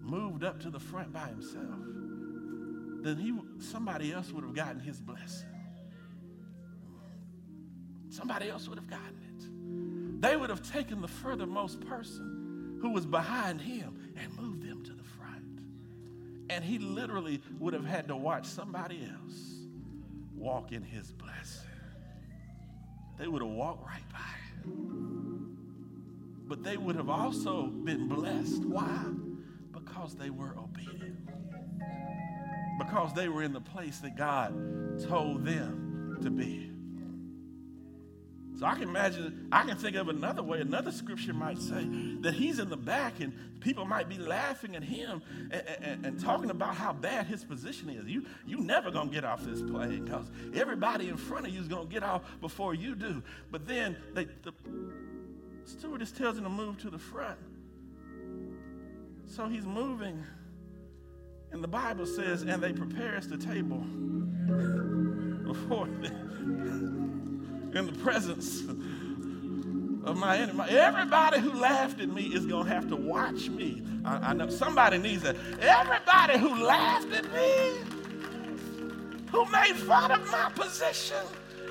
moved 0.00 0.44
up 0.44 0.60
to 0.60 0.70
the 0.70 0.78
front 0.78 1.12
by 1.12 1.26
himself, 1.28 1.80
then 3.02 3.16
he, 3.16 3.34
somebody 3.60 4.12
else 4.12 4.30
would 4.30 4.44
have 4.44 4.54
gotten 4.54 4.80
his 4.80 5.00
blessing. 5.00 5.48
Somebody 8.10 8.48
else 8.48 8.68
would 8.68 8.78
have 8.78 8.88
gotten 8.88 9.18
it. 9.28 10.20
They 10.20 10.36
would 10.36 10.50
have 10.50 10.62
taken 10.70 11.00
the 11.00 11.08
furthermost 11.08 11.80
person 11.80 12.78
who 12.80 12.90
was 12.90 13.06
behind 13.06 13.60
him 13.60 14.12
and 14.16 14.36
moved 14.36 14.62
them 14.62 14.84
to 14.84 14.92
the 14.92 15.02
front. 15.02 15.62
And 16.50 16.62
he 16.62 16.78
literally 16.78 17.40
would 17.58 17.74
have 17.74 17.86
had 17.86 18.06
to 18.08 18.16
watch 18.16 18.46
somebody 18.46 19.08
else 19.10 19.66
walk 20.36 20.72
in 20.72 20.82
his 20.82 21.10
blessing. 21.12 21.71
They 23.22 23.28
would 23.28 23.40
have 23.40 23.52
walked 23.52 23.86
right 23.86 24.02
by 24.12 24.18
it. 24.18 24.66
But 26.48 26.64
they 26.64 26.76
would 26.76 26.96
have 26.96 27.08
also 27.08 27.68
been 27.68 28.08
blessed. 28.08 28.64
Why? 28.64 29.04
Because 29.72 30.16
they 30.16 30.30
were 30.30 30.56
obedient 30.58 31.22
because 32.78 33.12
they 33.14 33.28
were 33.28 33.42
in 33.42 33.52
the 33.52 33.60
place 33.60 33.98
that 33.98 34.16
God 34.16 34.52
told 35.08 35.44
them 35.44 36.18
to 36.22 36.30
be. 36.30 36.71
So 38.62 38.68
I 38.68 38.74
can 38.74 38.84
imagine, 38.84 39.48
I 39.50 39.64
can 39.64 39.76
think 39.76 39.96
of 39.96 40.08
another 40.08 40.44
way, 40.44 40.60
another 40.60 40.92
scripture 40.92 41.32
might 41.32 41.58
say 41.58 41.84
that 42.20 42.32
he's 42.32 42.60
in 42.60 42.70
the 42.70 42.76
back 42.76 43.18
and 43.18 43.32
people 43.58 43.84
might 43.84 44.08
be 44.08 44.18
laughing 44.18 44.76
at 44.76 44.84
him 44.84 45.20
and, 45.50 45.62
and, 45.82 46.06
and 46.06 46.20
talking 46.20 46.48
about 46.48 46.76
how 46.76 46.92
bad 46.92 47.26
his 47.26 47.42
position 47.42 47.90
is. 47.90 48.06
You, 48.06 48.24
you 48.46 48.58
never 48.58 48.92
gonna 48.92 49.10
get 49.10 49.24
off 49.24 49.42
this 49.42 49.60
plane 49.60 50.04
because 50.04 50.30
everybody 50.54 51.08
in 51.08 51.16
front 51.16 51.48
of 51.48 51.52
you 51.52 51.60
is 51.60 51.66
gonna 51.66 51.86
get 51.86 52.04
off 52.04 52.22
before 52.40 52.72
you 52.72 52.94
do. 52.94 53.20
But 53.50 53.66
then 53.66 53.96
they, 54.14 54.26
the 54.26 54.52
stewardess 55.64 56.12
tells 56.12 56.38
him 56.38 56.44
to 56.44 56.48
move 56.48 56.78
to 56.82 56.90
the 56.90 57.00
front. 57.00 57.40
So 59.26 59.48
he's 59.48 59.66
moving 59.66 60.22
and 61.50 61.64
the 61.64 61.68
Bible 61.68 62.06
says, 62.06 62.42
and 62.42 62.62
they 62.62 62.72
prepare 62.72 63.16
us 63.16 63.26
the 63.26 63.38
table 63.38 63.78
before 65.52 65.88
them 65.88 67.11
in 67.74 67.86
the 67.86 67.92
presence 68.02 68.62
of 70.04 70.16
my 70.16 70.38
enemy. 70.38 70.64
Everybody 70.68 71.40
who 71.40 71.52
laughed 71.52 72.00
at 72.00 72.08
me 72.08 72.24
is 72.24 72.46
going 72.46 72.66
to 72.66 72.72
have 72.72 72.88
to 72.88 72.96
watch 72.96 73.48
me. 73.48 73.82
I, 74.04 74.30
I 74.30 74.32
know 74.32 74.48
somebody 74.48 74.98
needs 74.98 75.22
that. 75.22 75.36
Everybody 75.60 76.38
who 76.38 76.64
laughed 76.64 77.12
at 77.12 77.24
me, 77.32 77.72
who 79.30 79.44
made 79.50 79.76
fun 79.76 80.10
of 80.10 80.30
my 80.30 80.50
position, 80.54 81.24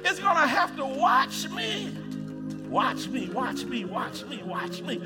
is 0.06 0.20
going 0.20 0.38
to 0.38 0.48
have 0.48 0.76
to 0.78 0.86
watch 0.86 1.50
me 1.50 1.96
Watch 2.72 3.10
me, 3.10 3.30
watch 3.34 3.66
me, 3.66 3.84
watch 3.84 4.24
me, 4.24 4.42
watch 4.46 4.82
me. 4.82 4.98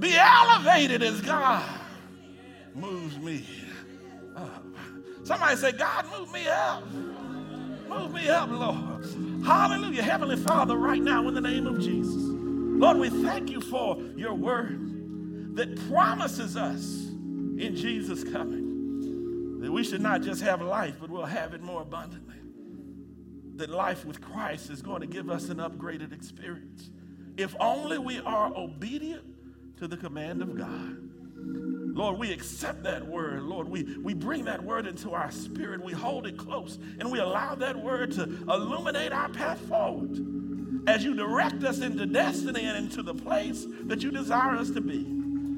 Be 0.00 0.16
elevated 0.16 1.00
as 1.00 1.20
God 1.20 1.64
moves 2.74 3.16
me 3.18 3.46
up. 4.34 4.64
Somebody 5.22 5.54
say, 5.54 5.70
God, 5.70 6.06
move 6.10 6.32
me 6.32 6.48
up. 6.48 6.82
Move 7.88 8.12
me 8.12 8.28
up, 8.28 8.50
Lord. 8.50 9.44
Hallelujah. 9.44 10.02
Heavenly 10.02 10.36
Father, 10.36 10.76
right 10.76 11.00
now, 11.00 11.26
in 11.28 11.34
the 11.34 11.40
name 11.40 11.66
of 11.66 11.80
Jesus, 11.80 12.22
Lord, 12.22 12.98
we 12.98 13.08
thank 13.08 13.50
you 13.50 13.60
for 13.60 13.96
your 14.16 14.34
word 14.34 15.56
that 15.56 15.74
promises 15.88 16.56
us 16.56 17.06
in 17.06 17.74
Jesus 17.74 18.22
coming 18.24 18.68
that 19.60 19.72
we 19.72 19.82
should 19.82 20.00
not 20.00 20.22
just 20.22 20.40
have 20.42 20.62
life, 20.62 20.94
but 21.00 21.10
we'll 21.10 21.26
have 21.26 21.52
it 21.52 21.62
more 21.62 21.82
abundantly. 21.82 22.36
That 23.56 23.70
life 23.70 24.04
with 24.04 24.20
Christ 24.20 24.70
is 24.70 24.82
going 24.82 25.00
to 25.00 25.06
give 25.06 25.28
us 25.28 25.48
an 25.48 25.56
upgraded 25.56 26.12
experience. 26.12 26.90
If 27.36 27.56
only 27.58 27.98
we 27.98 28.20
are 28.20 28.52
obedient 28.54 29.24
to 29.78 29.88
the 29.88 29.96
command 29.96 30.42
of 30.42 30.56
God. 30.56 30.96
Lord, 31.44 32.18
we 32.18 32.32
accept 32.32 32.84
that 32.84 33.06
word. 33.06 33.42
Lord, 33.42 33.68
we, 33.68 33.96
we 34.02 34.14
bring 34.14 34.44
that 34.44 34.62
word 34.62 34.86
into 34.86 35.12
our 35.14 35.30
spirit. 35.32 35.82
We 35.82 35.92
hold 35.92 36.26
it 36.26 36.36
close 36.36 36.78
and 37.00 37.10
we 37.10 37.18
allow 37.18 37.56
that 37.56 37.76
word 37.76 38.12
to 38.12 38.22
illuminate 38.22 39.12
our 39.12 39.28
path 39.28 39.60
forward 39.62 40.10
as 40.86 41.04
you 41.04 41.14
direct 41.14 41.64
us 41.64 41.80
into 41.80 42.06
destiny 42.06 42.64
and 42.64 42.76
into 42.76 43.02
the 43.02 43.14
place 43.14 43.66
that 43.82 44.02
you 44.02 44.10
desire 44.10 44.56
us 44.56 44.70
to 44.70 44.80
be. 44.80 45.04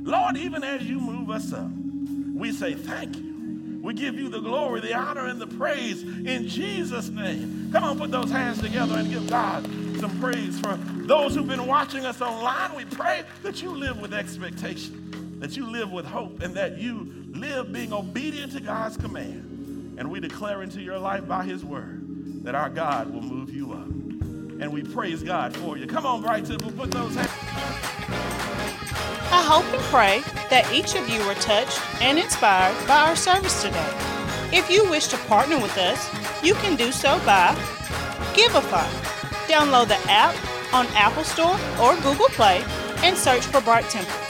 Lord, 0.03 0.37
even 0.37 0.65
as 0.65 0.83
you 0.83 0.99
move 0.99 1.31
us 1.31 1.53
up, 1.53 1.71
we 2.35 2.53
say 2.53 2.75
thank 2.75 3.17
you. 3.17 3.31
We 3.83 3.95
give 3.95 4.17
you 4.17 4.29
the 4.29 4.41
glory, 4.41 4.81
the 4.81 4.95
honor, 4.95 5.27
and 5.27 5.41
the 5.41 5.47
praise 5.47 6.03
in 6.03 6.49
Jesus' 6.49 7.09
name. 7.09 7.71
Come 7.73 7.85
on, 7.85 7.99
put 7.99 8.11
those 8.11 8.31
hands 8.31 8.61
together 8.61 8.97
and 8.97 9.11
give 9.11 9.29
God 9.29 9.65
some 10.01 10.19
praise. 10.21 10.59
For 10.61 10.79
those 11.07 11.35
who've 11.35 11.49
been 11.49 11.67
watching 11.67 12.05
us 12.05 12.21
online, 12.21 12.75
we 12.77 12.85
pray 12.85 13.23
that 13.43 13.63
you 13.63 13.71
live 13.71 13.99
with 14.01 14.13
expectation, 14.13 15.10
that 15.41 15.57
you 15.57 15.67
live 15.67 15.91
with 15.91 16.05
hope, 16.05 16.43
and 16.43 16.55
that 16.55 16.79
you 16.79 17.13
live 17.33 17.73
being 17.73 17.93
obedient 17.93 18.53
to 18.53 18.61
God's 18.61 18.97
command. 18.97 19.97
And 19.99 20.11
we 20.11 20.21
declare 20.21 20.63
into 20.63 20.81
your 20.81 20.99
life 20.99 21.27
by 21.27 21.45
his 21.45 21.65
word 21.65 22.45
that 22.45 22.55
our 22.55 22.71
God 22.71 23.13
will 23.13 23.23
move 23.23 23.53
you 23.53 23.73
up. 23.73 23.87
And 24.61 24.73
we 24.73 24.83
praise 24.83 25.23
God 25.23 25.57
for 25.57 25.77
you. 25.77 25.87
Come 25.87 26.07
on, 26.07 26.23
Bright 26.23 26.45
Temple, 26.45 26.71
put 26.73 26.91
those 26.91 27.15
hands. 27.15 27.31
I 29.33 29.43
hope 29.43 29.65
and 29.73 29.83
pray 29.85 30.23
that 30.51 30.71
each 30.73 30.95
of 30.95 31.09
you 31.09 31.21
are 31.23 31.35
touched 31.37 31.81
and 32.03 32.19
inspired 32.19 32.77
by 32.87 33.09
our 33.09 33.17
service 33.17 33.63
today. 33.63 33.91
If 34.53 34.69
you 34.71 34.89
wish 34.91 35.09
to 35.09 35.17
partner 35.19 35.59
with 35.59 35.77
us, 35.79 36.09
you 36.45 36.55
can 36.55 36.77
do 36.77 36.93
so 36.93 37.19
by 37.25 37.55
Givelify. 38.35 38.89
Download 39.49 39.89
the 39.89 39.99
app 40.11 40.35
on 40.75 40.87
Apple 40.89 41.25
Store 41.25 41.59
or 41.81 41.95
Google 42.03 42.29
Play 42.29 42.63
and 43.03 43.17
search 43.17 43.47
for 43.47 43.61
Bright 43.61 43.89
Temple. 43.89 44.30